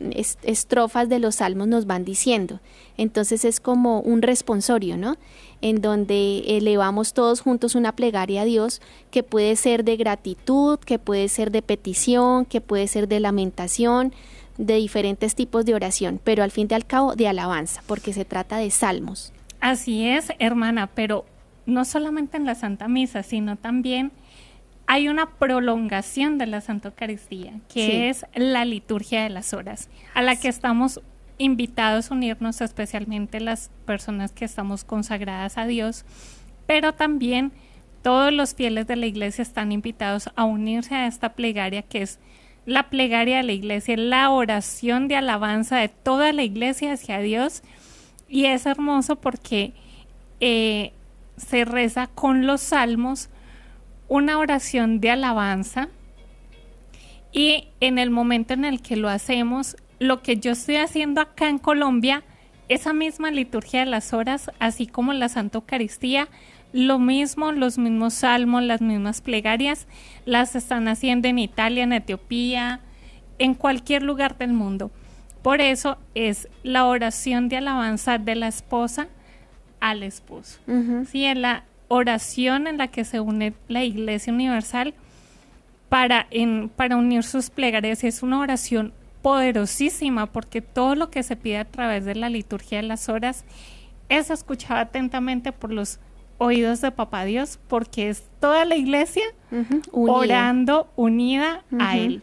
[0.42, 2.60] estrofas de los salmos nos van diciendo.
[2.96, 5.16] Entonces es como un responsorio, ¿no?
[5.60, 10.98] En donde elevamos todos juntos una plegaria a Dios que puede ser de gratitud, que
[10.98, 14.12] puede ser de petición, que puede ser de lamentación,
[14.58, 18.24] de diferentes tipos de oración, pero al fin y al cabo de alabanza, porque se
[18.24, 19.32] trata de salmos.
[19.60, 21.24] Así es, hermana, pero
[21.66, 24.12] no solamente en la Santa Misa, sino también
[24.86, 30.22] hay una prolongación de la Santa Eucaristía, que es la liturgia de las horas, a
[30.22, 31.00] la que estamos
[31.38, 36.04] invitados a unirnos, especialmente las personas que estamos consagradas a Dios,
[36.66, 37.52] pero también
[38.02, 42.18] todos los fieles de la iglesia están invitados a unirse a esta plegaria que es
[42.66, 47.62] la plegaria de la iglesia, la oración de alabanza de toda la iglesia hacia Dios.
[48.28, 49.72] Y es hermoso porque
[50.40, 50.92] eh,
[51.36, 53.28] se reza con los salmos
[54.12, 55.88] una oración de alabanza
[57.32, 61.48] y en el momento en el que lo hacemos, lo que yo estoy haciendo acá
[61.48, 62.22] en Colombia,
[62.68, 66.28] esa misma liturgia de las horas, así como la Santa Eucaristía,
[66.74, 69.86] lo mismo, los mismos salmos, las mismas plegarias,
[70.26, 72.80] las están haciendo en Italia, en Etiopía,
[73.38, 74.90] en cualquier lugar del mundo.
[75.40, 79.08] Por eso es la oración de alabanza de la esposa
[79.80, 80.60] al esposo.
[81.06, 84.94] Sí, es la oración en la que se une la Iglesia Universal
[85.90, 88.02] para, en, para unir sus plegarias.
[88.02, 92.78] Es una oración poderosísima porque todo lo que se pide a través de la liturgia
[92.80, 93.44] de las horas
[94.08, 96.00] es escuchado atentamente por los
[96.38, 99.24] oídos de Papá Dios porque es toda la iglesia
[99.92, 102.22] orando unida a Él.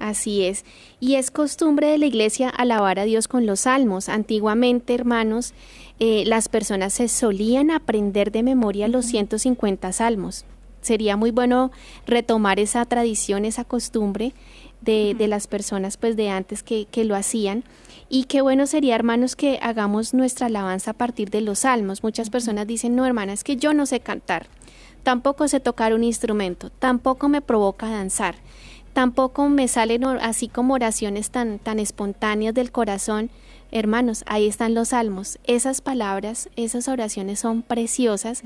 [0.00, 0.64] Así es.
[0.98, 4.08] Y es costumbre de la iglesia alabar a Dios con los salmos.
[4.08, 5.54] Antiguamente, hermanos,
[6.00, 10.46] eh, las personas se solían aprender de memoria los 150 salmos.
[10.80, 11.70] Sería muy bueno
[12.06, 14.32] retomar esa tradición, esa costumbre
[14.80, 17.64] de, de las personas pues de antes que, que lo hacían.
[18.08, 22.02] Y qué bueno sería, hermanos, que hagamos nuestra alabanza a partir de los salmos.
[22.02, 24.46] Muchas personas dicen, no, hermana, es que yo no sé cantar,
[25.02, 28.36] tampoco sé tocar un instrumento, tampoco me provoca danzar,
[28.94, 33.30] tampoco me salen así como oraciones tan, tan espontáneas del corazón.
[33.72, 35.38] Hermanos, ahí están los salmos.
[35.44, 38.42] Esas palabras, esas oraciones son preciosas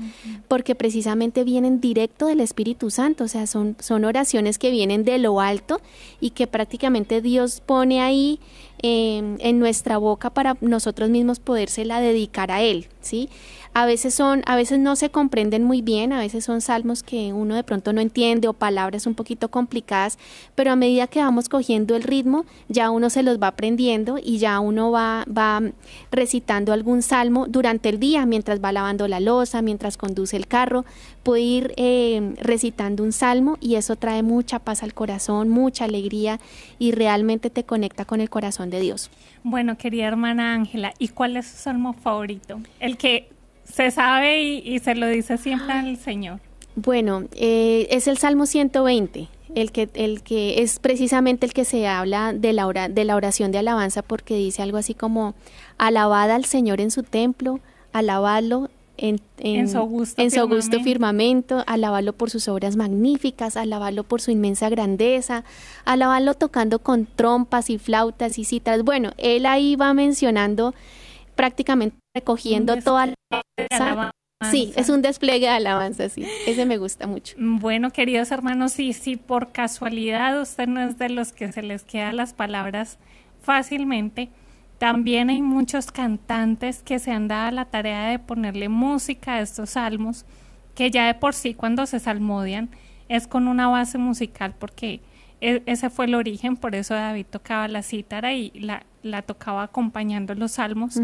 [0.47, 5.17] porque precisamente vienen directo del Espíritu Santo, o sea, son, son oraciones que vienen de
[5.17, 5.81] lo alto
[6.19, 8.39] y que prácticamente Dios pone ahí
[8.81, 13.29] em, en nuestra boca para nosotros mismos podérsela dedicar a Él, ¿sí?
[13.73, 17.33] A veces son, a veces no se comprenden muy bien, a veces son salmos que
[17.33, 20.17] uno de pronto no entiende o palabras un poquito complicadas,
[20.55, 24.37] pero a medida que vamos cogiendo el ritmo, ya uno se los va aprendiendo y
[24.37, 25.61] ya uno va va,
[26.11, 30.85] recitando algún salmo durante el día, mientras va lavando la losa, mientras conduce el carro,
[31.23, 36.39] puede ir eh, recitando un salmo y eso trae mucha paz al corazón, mucha alegría
[36.79, 39.09] y realmente te conecta con el corazón de Dios.
[39.43, 42.59] Bueno, querida hermana Ángela, ¿y cuál es su salmo favorito?
[42.79, 43.29] El que
[43.63, 46.39] se sabe y, se lo dice siempre al Señor.
[46.75, 51.87] Bueno, eh, es el Salmo 120 el que, el que es precisamente el que se
[51.87, 55.33] habla de la, de la oración de alabanza porque dice algo así como
[55.77, 57.59] alabad al Señor en su templo,
[57.93, 60.79] alabadlo en, en, su augusto, en firmamento.
[60.81, 65.43] firmamento, alabadlo por sus obras magníficas, alabadlo por su inmensa grandeza,
[65.83, 68.83] alabadlo tocando con trompas y flautas y citas.
[68.83, 70.73] Bueno, él ahí va mencionando
[71.35, 73.15] prácticamente recogiendo toda la
[74.51, 76.25] Sí, es un despliegue de alabanza, sí.
[76.45, 77.35] Ese me gusta mucho.
[77.39, 81.83] Bueno, queridos hermanos, sí, sí, por casualidad usted no es de los que se les
[81.83, 82.99] quedan las palabras
[83.41, 84.29] fácilmente.
[84.77, 89.71] También hay muchos cantantes que se han dado la tarea de ponerle música a estos
[89.71, 90.25] salmos,
[90.75, 92.69] que ya de por sí cuando se salmodian
[93.07, 95.01] es con una base musical, porque
[95.41, 99.63] e, ese fue el origen, por eso David tocaba la cítara y la, la tocaba
[99.63, 100.99] acompañando los salmos.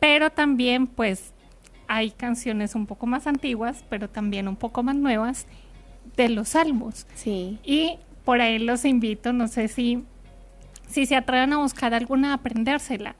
[0.00, 1.32] Pero también, pues,
[1.86, 5.46] hay canciones un poco más antiguas, pero también un poco más nuevas
[6.16, 7.06] de los salmos.
[7.14, 7.58] Sí.
[7.64, 10.04] Y por ahí los invito, no sé si,
[10.86, 13.16] si se atreven a buscar alguna, aprendérsela.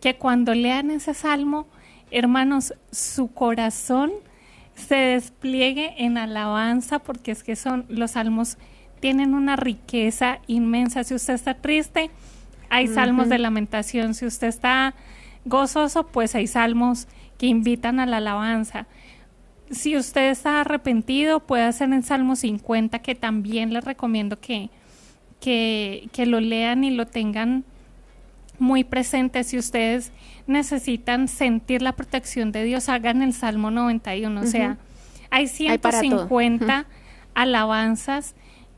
[0.00, 1.66] Que cuando lean ese salmo,
[2.10, 4.12] hermanos, su corazón
[4.74, 8.58] se despliegue en alabanza, porque es que son los salmos
[9.00, 11.04] tienen una riqueza inmensa.
[11.04, 12.10] Si usted está triste,
[12.68, 14.14] hay salmos de lamentación.
[14.14, 14.94] Si usted está
[15.44, 17.08] gozoso, pues hay salmos
[17.38, 18.86] que invitan a la alabanza.
[19.70, 24.70] Si usted está arrepentido, puede hacer en Salmo 50, que también les recomiendo que,
[25.40, 27.64] que, que lo lean y lo tengan
[28.58, 29.44] muy presente.
[29.44, 30.12] Si ustedes
[30.46, 34.40] necesitan sentir la protección de Dios, hagan el Salmo 91.
[34.40, 34.78] O sea,
[35.30, 36.86] hay 150
[37.34, 38.34] alabanzas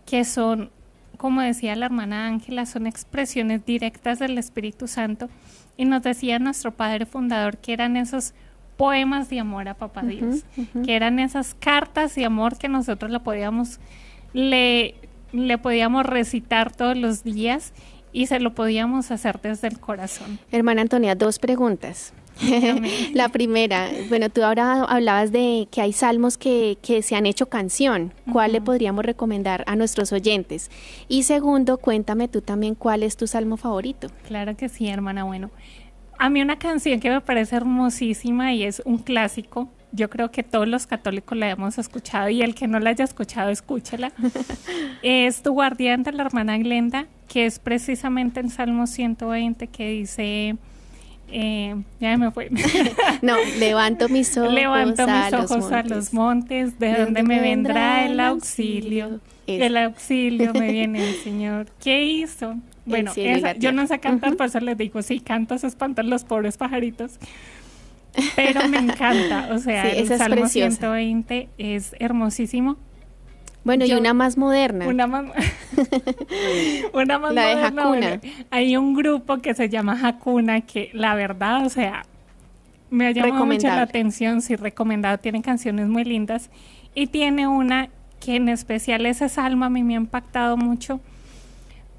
[0.06, 0.70] que son,
[1.16, 5.28] como decía la hermana Ángela, son expresiones directas del Espíritu Santo.
[5.76, 8.34] Y nos decía nuestro Padre Fundador que eran esos
[8.76, 10.44] poemas de amor a Papá Dios,
[10.84, 13.78] que eran esas cartas de amor que nosotros le podíamos,
[14.32, 14.94] le,
[15.32, 17.72] le podíamos recitar todos los días
[18.12, 20.38] y se lo podíamos hacer desde el corazón.
[20.50, 22.12] Hermana Antonia, dos preguntas.
[23.12, 27.46] la primera, bueno, tú ahora hablabas de que hay salmos que, que se han hecho
[27.46, 28.14] canción.
[28.32, 30.70] ¿Cuál le podríamos recomendar a nuestros oyentes?
[31.08, 34.08] Y segundo, cuéntame tú también cuál es tu salmo favorito.
[34.26, 35.24] Claro que sí, hermana.
[35.24, 35.50] Bueno,
[36.18, 39.68] a mí una canción que me parece hermosísima y es un clásico.
[39.92, 43.04] Yo creo que todos los católicos la hemos escuchado y el que no la haya
[43.04, 44.12] escuchado, escúchela.
[45.02, 50.56] es Tu guardián de la hermana Glenda, que es precisamente el Salmo 120 que dice...
[51.32, 52.50] Eh, ya me fue.
[53.22, 58.18] no, levanto mis ojos, levanto mis ojos a los montes, de, donde me vendrá el
[58.18, 59.20] auxilio.
[59.46, 61.66] El auxilio me viene el Señor.
[61.80, 62.56] ¿Qué hizo?
[62.84, 63.12] Bueno,
[63.58, 67.18] yo no sé cantar, por eso les digo, sí, cantas espantan los pobres pajaritos.
[68.36, 72.76] Pero me encanta, o sea, el Salmo 120 es hermosísimo.
[73.62, 74.86] Bueno, y una más moderna.
[74.86, 75.24] Una más,
[76.94, 78.20] una más la de Hakuna.
[78.50, 82.04] Hay un grupo que se llama Hakuna que la verdad, o sea,
[82.88, 85.18] me ha llamado mucho la atención, sí, recomendado.
[85.18, 86.50] Tiene canciones muy lindas
[86.94, 91.00] y tiene una que en especial ese salmo a mí me ha impactado mucho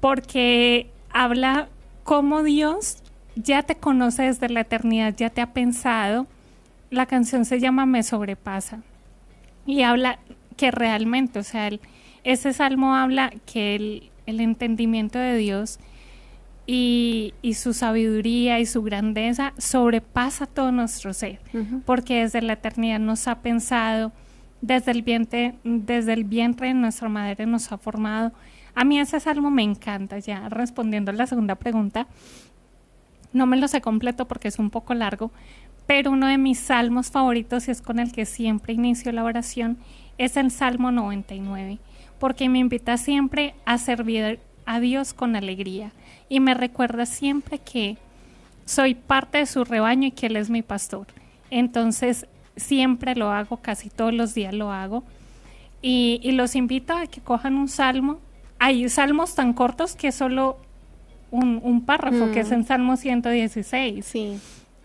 [0.00, 1.68] porque habla
[2.04, 3.01] cómo Dios
[3.36, 6.26] ya te conoce desde la eternidad, ya te ha pensado.
[6.90, 8.82] La canción se llama Me sobrepasa
[9.66, 10.18] y habla
[10.56, 11.70] que realmente, o sea,
[12.24, 15.78] ese salmo habla que el, entendimiento de Dios
[16.66, 21.40] y, su sabiduría y su grandeza sobrepasa todo nuestro ser,
[21.86, 24.12] porque desde la eternidad nos ha pensado,
[24.60, 28.32] desde el vientre, desde el vientre de nuestra madre nos ha formado
[28.74, 32.06] a mí ese salmo me encanta, ya respondiendo a la segunda pregunta.
[33.32, 35.30] No me lo sé completo porque es un poco largo,
[35.86, 39.78] pero uno de mis salmos favoritos y es con el que siempre inicio la oración
[40.18, 41.78] es el Salmo 99,
[42.18, 45.92] porque me invita siempre a servir a Dios con alegría
[46.28, 47.96] y me recuerda siempre que
[48.64, 51.06] soy parte de su rebaño y que Él es mi pastor.
[51.50, 52.26] Entonces,
[52.56, 55.02] siempre lo hago, casi todos los días lo hago.
[55.80, 58.20] Y, y los invito a que cojan un salmo
[58.64, 60.56] hay salmos tan cortos que solo
[61.32, 62.54] un, párrafo, que es mm.
[62.54, 64.04] en Salmo 116.
[64.04, 64.38] Sí.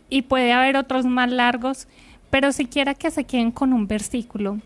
[0.10, 1.88] Y puede haber otros más largos,
[2.30, 4.60] pero siquiera que se queden con un versículo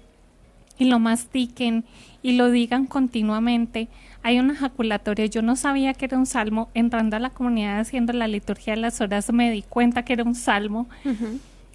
[0.78, 1.84] y lo mastiquen
[2.24, 3.88] y lo digan continuamente,
[4.24, 8.14] hay una jaculatoria, yo no sabía que era un salmo, entrando a la comunidad haciendo
[8.14, 10.88] la liturgia de las horas me di cuenta que era un salmo,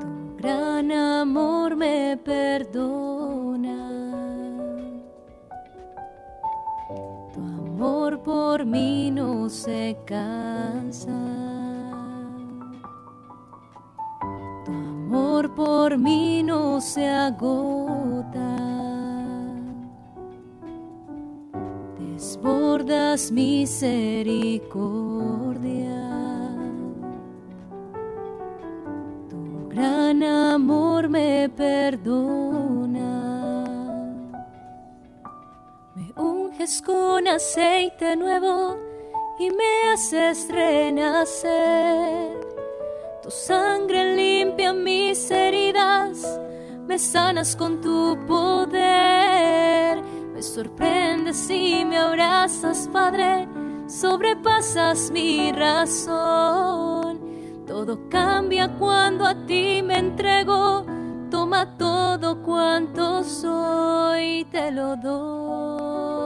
[0.00, 3.87] Tu gran amor me perdona.
[7.78, 11.10] Amor por mí no se cansa.
[14.64, 18.56] Tu amor por mí no se agota.
[21.98, 24.58] Desbordas misericordia.
[29.28, 32.87] Tu gran amor me perdona.
[36.84, 38.76] Con aceite nuevo
[39.38, 41.48] y me haces renacer.
[43.22, 46.38] Tu sangre limpia mis heridas,
[46.86, 50.02] me sanas con tu poder.
[50.34, 53.48] Me sorprendes y me abrazas, Padre,
[53.86, 57.18] sobrepasas mi razón.
[57.66, 60.84] Todo cambia cuando a ti me entrego.
[61.30, 66.17] Toma todo cuanto soy, te lo doy.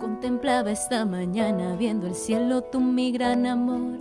[0.00, 3.98] Contemplaba esta mañana viendo el cielo, tú mi gran amor,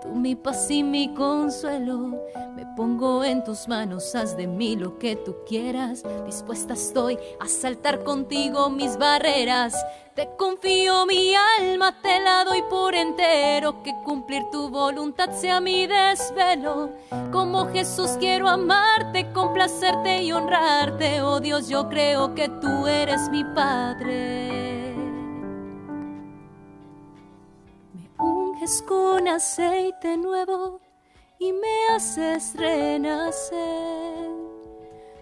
[0.00, 2.20] tú mi paz y mi consuelo.
[2.54, 6.02] Me pongo en tus manos, haz de mí lo que tú quieras.
[6.26, 9.74] Dispuesta estoy a saltar contigo mis barreras.
[10.14, 13.82] Te confío mi alma, te la doy por entero.
[13.82, 16.90] Que cumplir tu voluntad sea mi desvelo.
[17.32, 21.22] Como Jesús quiero amarte, complacerte y honrarte.
[21.22, 24.59] Oh Dios, yo creo que tú eres mi Padre.
[28.70, 30.80] Unges con aceite nuevo
[31.38, 34.30] y me haces renacer.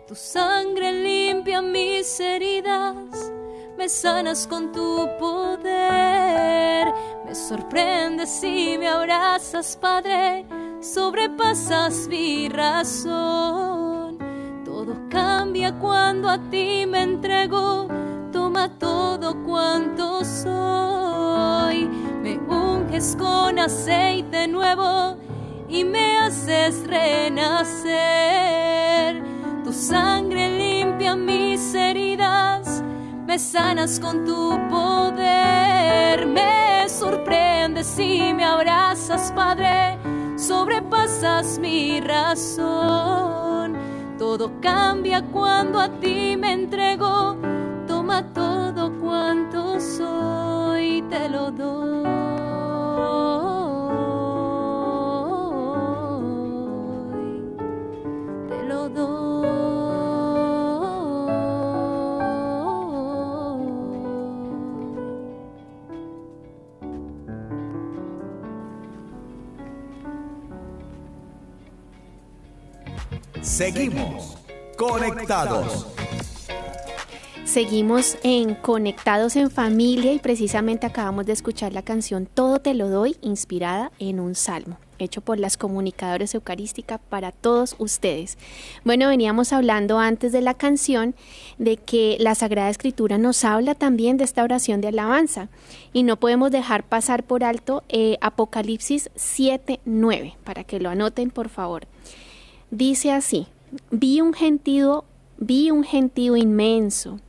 [0.07, 3.33] Tu sangre limpia mis heridas
[3.77, 6.93] me sanas con tu poder.
[7.25, 10.45] Me sorprendes y me abrazas, Padre,
[10.81, 14.19] sobrepasas mi razón.
[14.65, 17.87] Todo cambia cuando a ti me entrego,
[18.33, 21.08] toma todo cuanto soy.
[23.17, 25.17] Con aceite nuevo
[25.69, 27.87] y me haces renacer.
[29.63, 32.83] Tu sangre limpia mis heridas
[33.29, 39.99] me sanas con tu poder, me sorprendes y me abrazas, Padre,
[40.37, 43.77] sobrepasas mi razón.
[44.19, 47.37] Todo cambia cuando a ti me entrego,
[47.87, 52.28] toma todo cuanto soy, te lo doy.
[73.59, 74.39] Seguimos
[74.77, 75.89] conectados.
[77.45, 82.89] Seguimos en Conectados en Familia y precisamente acabamos de escuchar la canción Todo te lo
[82.89, 84.79] doy, inspirada en un salmo.
[85.01, 88.39] hecho por las comunicadoras eucarísticas para todos ustedes.
[88.85, 91.17] Bueno, veníamos hablando antes de la canción
[91.59, 95.49] de que la Sagrada Escritura nos habla también de esta oración de alabanza
[95.93, 101.49] y no podemos dejar pasar por alto eh, Apocalipsis 7.9 para que lo anoten por
[101.49, 101.89] favor.
[102.71, 103.47] Dice así,
[103.91, 105.05] vi un gentío,
[105.39, 107.21] vi un gentío inmenso,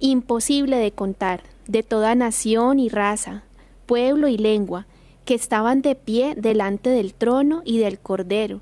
[0.00, 3.42] imposible de contar, de toda nación y raza,
[3.86, 4.86] pueblo y lengua,
[5.24, 8.60] que estaban de pie delante del trono y del cordero,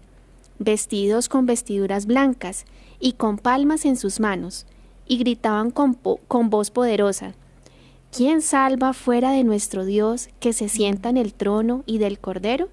[0.59, 2.65] vestidos con vestiduras blancas
[3.01, 4.67] y con palmas en sus manos,
[5.07, 5.95] y gritaban con,
[6.29, 7.35] con voz poderosa,
[8.15, 12.69] ¿Quién salva fuera de nuestro Dios que se sienta en el trono y del cordero?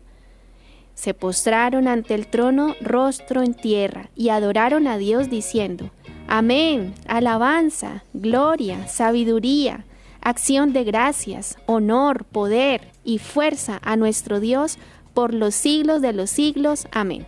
[1.00, 5.92] Se postraron ante el trono rostro en tierra y adoraron a Dios diciendo,
[6.28, 9.86] Amén, alabanza, gloria, sabiduría,
[10.20, 14.78] acción de gracias, honor, poder y fuerza a nuestro Dios
[15.14, 16.86] por los siglos de los siglos.
[16.92, 17.26] Amén.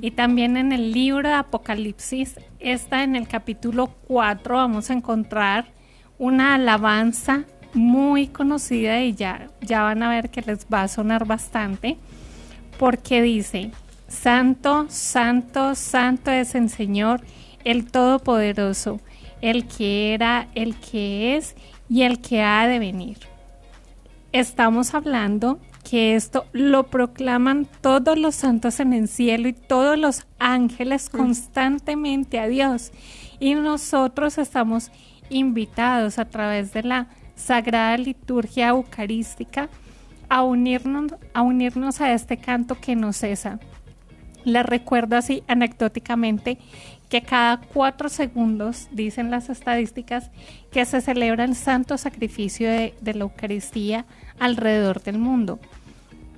[0.00, 5.66] Y también en el libro de Apocalipsis, está en el capítulo 4, vamos a encontrar
[6.16, 7.44] una alabanza
[7.74, 11.98] muy conocida y ya, ya van a ver que les va a sonar bastante,
[12.78, 13.70] porque dice,
[14.08, 17.20] Santo, Santo, Santo es el Señor,
[17.64, 19.00] el Todopoderoso,
[19.40, 21.54] el que era, el que es
[21.88, 23.18] y el que ha de venir.
[24.32, 25.58] Estamos hablando
[25.88, 31.16] que esto lo proclaman todos los santos en el cielo y todos los ángeles mm.
[31.16, 32.90] constantemente a Dios.
[33.38, 34.90] Y nosotros estamos
[35.28, 39.68] invitados a través de la Sagrada Liturgia Eucarística
[40.28, 43.58] a unirnos, a unirnos a este canto que no cesa.
[44.44, 46.58] Les recuerdo así anecdóticamente
[47.08, 50.30] que cada cuatro segundos, dicen las estadísticas,
[50.72, 54.04] que se celebra el santo sacrificio de, de, la Eucaristía
[54.38, 55.60] alrededor del mundo.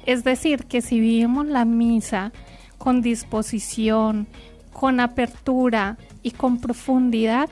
[0.05, 2.32] Es decir, que si vivimos la misa
[2.78, 4.26] con disposición,
[4.72, 7.49] con apertura y con profundidad,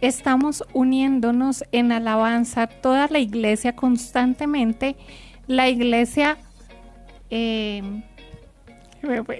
[0.00, 4.96] estamos uniéndonos en alabanza toda la iglesia constantemente,
[5.50, 6.38] la iglesia
[7.28, 7.82] eh,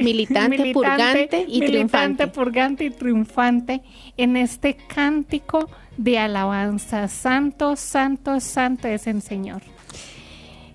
[0.01, 2.27] militante, purgante y triunfante.
[2.27, 3.83] purgante y triunfante
[4.17, 7.07] en este cántico de alabanza.
[7.07, 9.63] Santo, santo, santo es el Señor.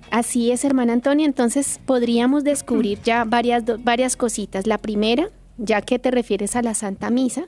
[0.10, 1.26] Así es, hermana Antonia.
[1.26, 4.66] Entonces podríamos descubrir ya varias, varias cositas.
[4.66, 5.28] La primera,
[5.58, 7.48] ya que te refieres a la Santa Misa,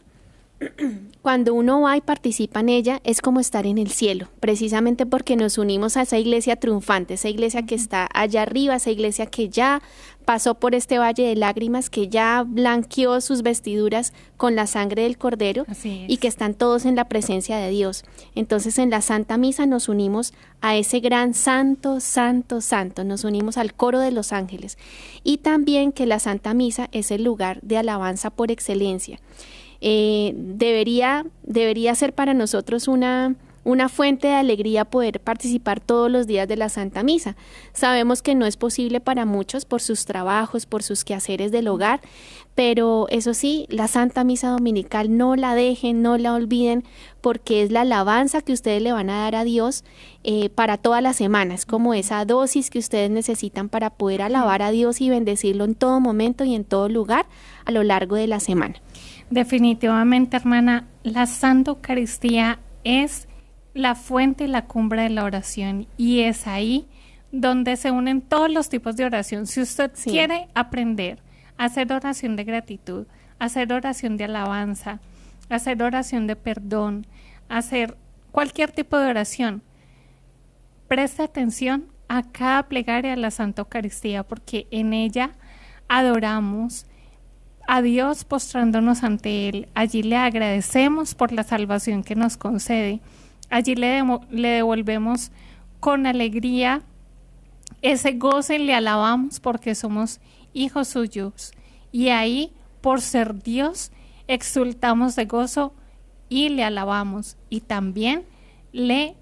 [1.22, 5.36] cuando uno va y participa en ella es como estar en el cielo, precisamente porque
[5.36, 9.49] nos unimos a esa iglesia triunfante, esa iglesia que está allá arriba, esa iglesia que
[9.49, 9.82] ya
[10.26, 15.18] pasó por este valle de lágrimas, que ya blanqueó sus vestiduras con la sangre del
[15.18, 18.03] cordero y que están todos en la presencia de Dios.
[18.36, 23.58] Entonces en la Santa Misa nos unimos a ese gran santo, santo, santo, nos unimos
[23.58, 24.78] al coro de los ángeles
[25.24, 29.20] y también que la Santa Misa es el lugar de alabanza por excelencia.
[29.82, 33.36] Eh, debería, debería ser para nosotros una,
[33.67, 37.36] una fuente de alegría poder participar todos los días de la Santa Misa.
[37.73, 41.99] Sabemos que no es posible para muchos por sus trabajos, por sus quehaceres del hogar,
[42.55, 46.86] pero eso sí, la Santa Misa Dominical no la dejen, no la olviden,
[47.19, 49.84] porque es la alabanza que ustedes le van a dar a Dios
[50.23, 51.53] eh, para toda la semana.
[51.53, 55.75] Es como esa dosis que ustedes necesitan para poder alabar a Dios y bendecirlo en
[55.75, 57.25] todo momento y en todo lugar
[57.65, 58.82] a lo largo de la semana.
[59.30, 63.28] Definitivamente, hermana, la Santa Eucaristía es
[63.73, 66.88] la fuente y la cumbre de la oración y es ahí
[67.32, 69.45] donde se unen todos los tipos de oración.
[69.45, 71.21] Si usted quiere aprender
[71.57, 73.05] a hacer oración de gratitud,
[73.38, 74.99] hacer oración de alabanza,
[75.49, 77.05] hacer oración de perdón,
[77.49, 77.97] hacer
[78.32, 79.61] cualquier tipo de oración,
[80.88, 85.32] preste atención a cada plegaria de la Santa Eucaristía porque en ella
[85.88, 86.88] adoramos,
[87.68, 89.68] a Dios postrándonos ante Él.
[89.76, 93.01] Allí le agradecemos por la salvación que nos concede.
[93.49, 94.01] Allí le,
[94.32, 95.32] le devolvemos
[95.82, 96.82] con alegría
[97.82, 100.20] ese goce y le alabamos porque somos
[100.53, 101.51] hijos suyos.
[101.91, 102.51] Y ahí,
[102.82, 103.91] por ser Dios,
[104.28, 105.74] exultamos de gozo
[106.30, 107.36] y le alabamos.
[107.49, 108.24] Y también
[108.72, 109.15] le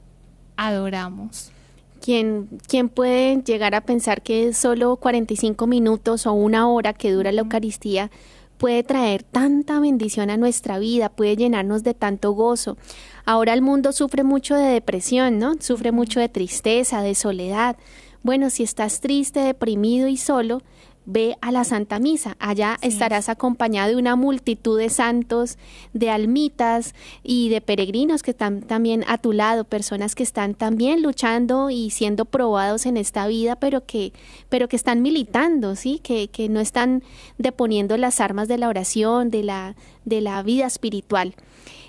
[0.56, 1.52] adoramos.
[2.00, 7.32] Quien, quien puede llegar a pensar que solo 45 minutos o una hora que dura
[7.32, 8.12] la Eucaristía
[8.58, 12.78] puede traer tanta bendición a nuestra vida, puede llenarnos de tanto gozo.
[13.26, 15.56] Ahora el mundo sufre mucho de depresión, ¿no?
[15.60, 17.78] Sufre mucho de tristeza, de soledad.
[18.24, 20.62] Bueno, si estás triste, deprimido y solo,
[21.06, 22.36] ve a la Santa Misa.
[22.40, 25.58] Allá estarás acompañado de una multitud de santos,
[25.94, 26.94] de almitas
[27.24, 31.90] y de peregrinos que están también a tu lado, personas que están también luchando y
[31.90, 34.14] siendo probados en esta vida, pero que,
[34.50, 36.00] pero que están militando, ¿sí?
[36.00, 37.04] Que, que no están
[37.38, 39.76] deponiendo las armas de la oración, de la,
[40.06, 41.36] de la vida espiritual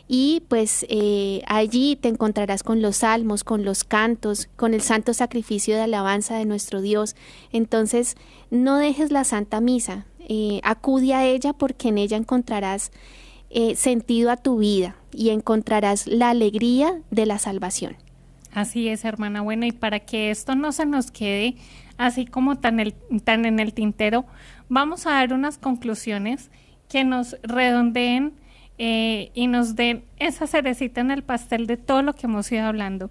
[0.09, 5.15] y pues eh, allí te encontrarás con los salmos, con los cantos, con el santo
[5.15, 7.17] sacrificio de alabanza de nuestro Dios.
[7.53, 8.17] Entonces,
[8.51, 12.93] no dejes la Santa Misa, eh, acude a ella porque en ella encontrarás
[13.51, 17.97] eh, sentido a tu vida y encontrarás la alegría de la salvación.
[18.53, 19.43] Así es, hermana.
[19.43, 21.57] Bueno, y para que esto no se nos quede
[21.99, 22.95] así como tan, el,
[23.25, 24.25] tan en el tintero,
[24.69, 26.51] vamos a dar unas conclusiones
[26.89, 28.35] que nos redondeen
[28.79, 32.67] eh, y nos den esa cerecita en el pastel de todo lo que hemos ido
[32.67, 33.11] hablando.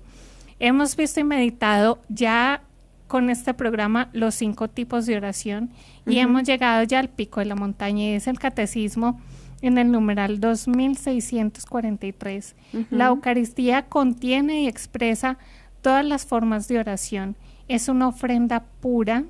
[0.59, 2.61] Hemos visto y meditado ya
[3.07, 5.69] con este programa los cinco tipos de oración
[6.07, 9.19] y hemos llegado ya al pico de la montaña y es el catecismo
[9.61, 12.55] en el numeral 2643.
[12.89, 15.37] La Eucaristía contiene y expresa
[15.81, 17.35] todas las formas de oración.
[17.67, 19.25] Es una ofrenda pura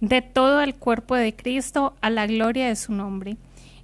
[0.00, 3.36] de todo el cuerpo de Cristo a la gloria de su nombre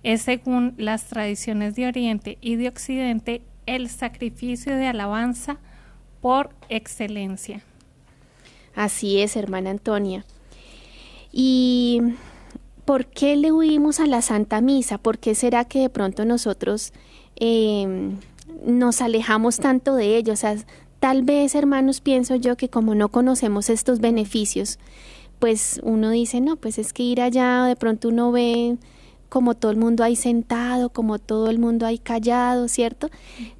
[0.05, 5.57] es según las tradiciones de Oriente y de Occidente el sacrificio de alabanza
[6.21, 7.63] por excelencia.
[8.75, 10.25] Así es, hermana Antonia.
[11.33, 12.01] ¿Y
[12.85, 14.99] por qué le huimos a la Santa Misa?
[14.99, 16.93] ¿Por qué será que de pronto nosotros
[17.37, 18.19] em,
[18.67, 20.35] nos alejamos tanto de ello?
[21.01, 24.79] Tal vez, hermanos, pienso yo que como no conocemos estos beneficios,
[25.39, 28.77] pues uno dice, no, pues es que ir allá, de pronto uno ve
[29.29, 33.11] como todo el mundo ahí sentado, como todo el mundo ahí callado, ¿cierto?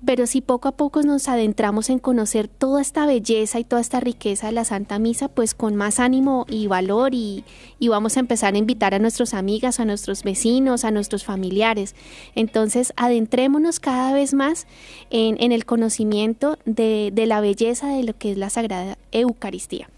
[0.05, 4.01] Pero si poco a poco nos adentramos en conocer toda esta belleza y toda esta
[4.01, 7.45] riqueza de la Santa Misa, pues con más ánimo y valor y,
[7.89, 11.95] vamos a empezar a invitar a nuestras amigas, a nuestros vecinos, a nuestros familiares.
[12.35, 14.67] Entonces, adentrémonos cada vez más
[15.11, 19.89] en, el conocimiento de, de la belleza de lo que es la Sagrada Eucaristía.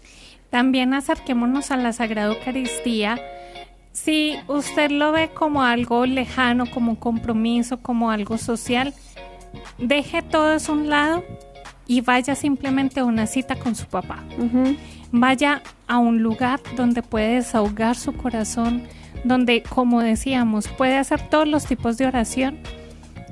[0.49, 3.19] También acerquémonos a la Sagrada Eucaristía
[4.03, 8.93] si usted lo ve como algo lejano, como un compromiso, como algo social,
[9.79, 11.23] deje todo eso a un lado
[11.87, 14.23] y vaya simplemente a una cita con su papá.
[15.11, 18.83] Vaya a un lugar donde puede desahogar su corazón,
[19.23, 22.59] donde, como decíamos, puede hacer todos los tipos de oración.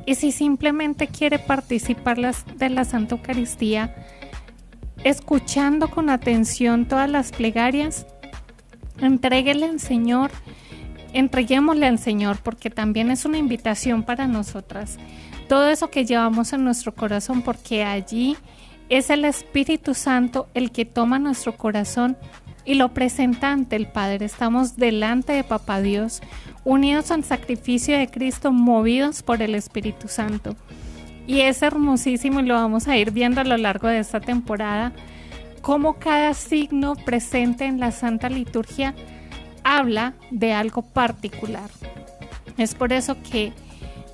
[0.08, 3.96] Y si simplemente quiere participar de la Santa Eucaristía,
[5.04, 8.08] escuchando con atención todas las plegarias,
[9.00, 10.32] Entréguele al Señor,
[11.16, 14.98] entreguémosle al Señor, porque también es una invitación para nosotras.
[15.48, 18.36] Todo eso que llevamos en nuestro corazón, porque allí
[18.90, 22.18] es el Espíritu Santo el que toma nuestro corazón
[22.66, 24.26] y lo presenta ante el Padre.
[24.26, 26.22] Estamos delante de Papá Dios,
[26.64, 30.56] unidos al sacrificio de Cristo, movidos por el Espíritu Santo.
[31.28, 34.92] Y es hermosísimo y lo vamos a ir viendo a lo largo de esta temporada
[35.62, 38.94] cómo cada signo presente en la Santa Liturgia
[39.66, 41.70] habla de algo particular.
[42.58, 43.52] Es por eso que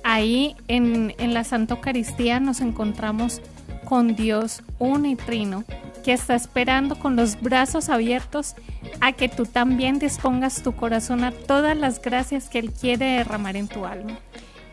[0.02, 3.40] ahí en, la Santa Eucaristía nos encontramos
[3.84, 5.62] con Dios unitrino,
[6.02, 8.56] que está esperando con los brazos abiertos
[9.00, 13.54] a que tú también dispongas tu corazón a todas las gracias que Él quiere derramar
[13.54, 14.18] en tu alma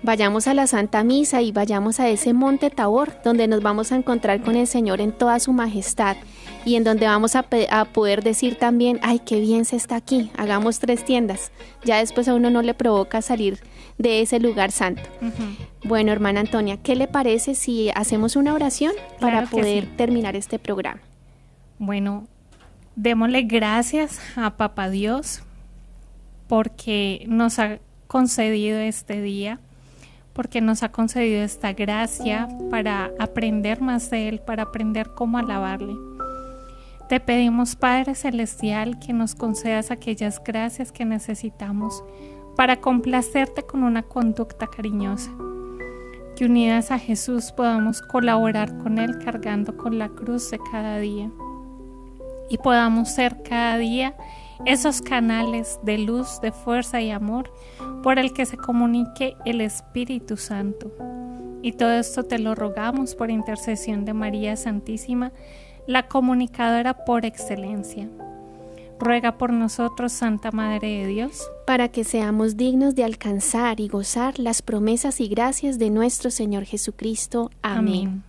[0.01, 3.95] vayamos a la Santa Misa y vayamos a ese monte Tabor, donde nos vamos a
[3.95, 6.15] encontrar con el Señor en toda su majestad
[6.65, 7.43] y en donde vamos a,
[7.93, 11.51] poder decir también, ay, qué bien se está aquí, hagamos tres tiendas.
[11.83, 13.59] Ya después a uno no le provoca salir
[13.97, 15.03] de ese lugar santo.
[15.83, 21.01] Bueno, hermana Antonia, ¿qué le parece si hacemos una oración para poder terminar este programa?
[21.77, 22.27] Bueno,
[22.95, 25.43] démosle gracias a Papá Dios
[26.47, 29.59] porque nos ha concedido este día
[30.39, 36.08] porque nos ha concedido esta gracia para aprender más de Él, para aprender cómo alabarle.
[37.09, 42.03] Te pedimos, Padre Celestial, que nos concedas aquellas gracias que necesitamos
[42.55, 45.31] para complacerte con una conducta cariñosa.
[46.35, 51.31] Que unidas a Jesús podamos colaborar con Él cargando con la cruz de cada día.
[52.47, 54.15] Y podamos ser cada día
[54.67, 57.51] esos canales de luz, de fuerza y amor
[58.03, 60.91] por el que se comunique el Espíritu Santo.
[61.63, 65.33] Y todo esto te lo rogamos por intercesión de María Santísima,
[65.89, 68.07] la comunicadora por excelencia.
[68.99, 74.37] Ruega por nosotros, Santa Madre de Dios, para que seamos dignos de alcanzar y gozar
[74.37, 77.49] las promesas y gracias de nuestro Señor Jesucristo.
[77.63, 78.21] Amén.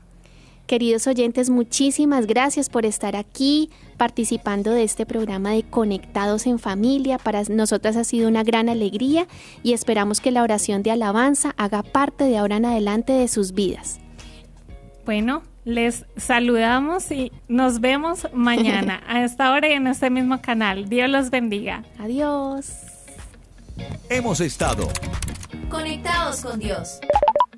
[0.66, 7.18] Queridos oyentes, muchísimas gracias por estar aquí participando de este programa de Conectados en Familia.
[7.18, 9.26] Para nosotras ha sido una gran alegría
[9.62, 13.52] y esperamos que la oración de alabanza haga parte de ahora en adelante de sus
[13.52, 14.00] vidas.
[15.04, 20.88] Bueno, les saludamos y nos vemos mañana a esta hora y en este mismo canal.
[20.88, 21.84] Dios los bendiga.
[21.98, 22.72] Adiós.
[24.08, 24.88] Hemos estado
[25.68, 27.00] conectados con Dios.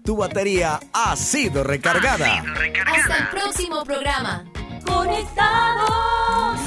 [0.05, 2.39] Tu batería ha sido recargada.
[2.39, 2.99] Ha sido recargada.
[2.99, 4.45] Hasta el próximo programa.
[4.85, 6.61] Conectados.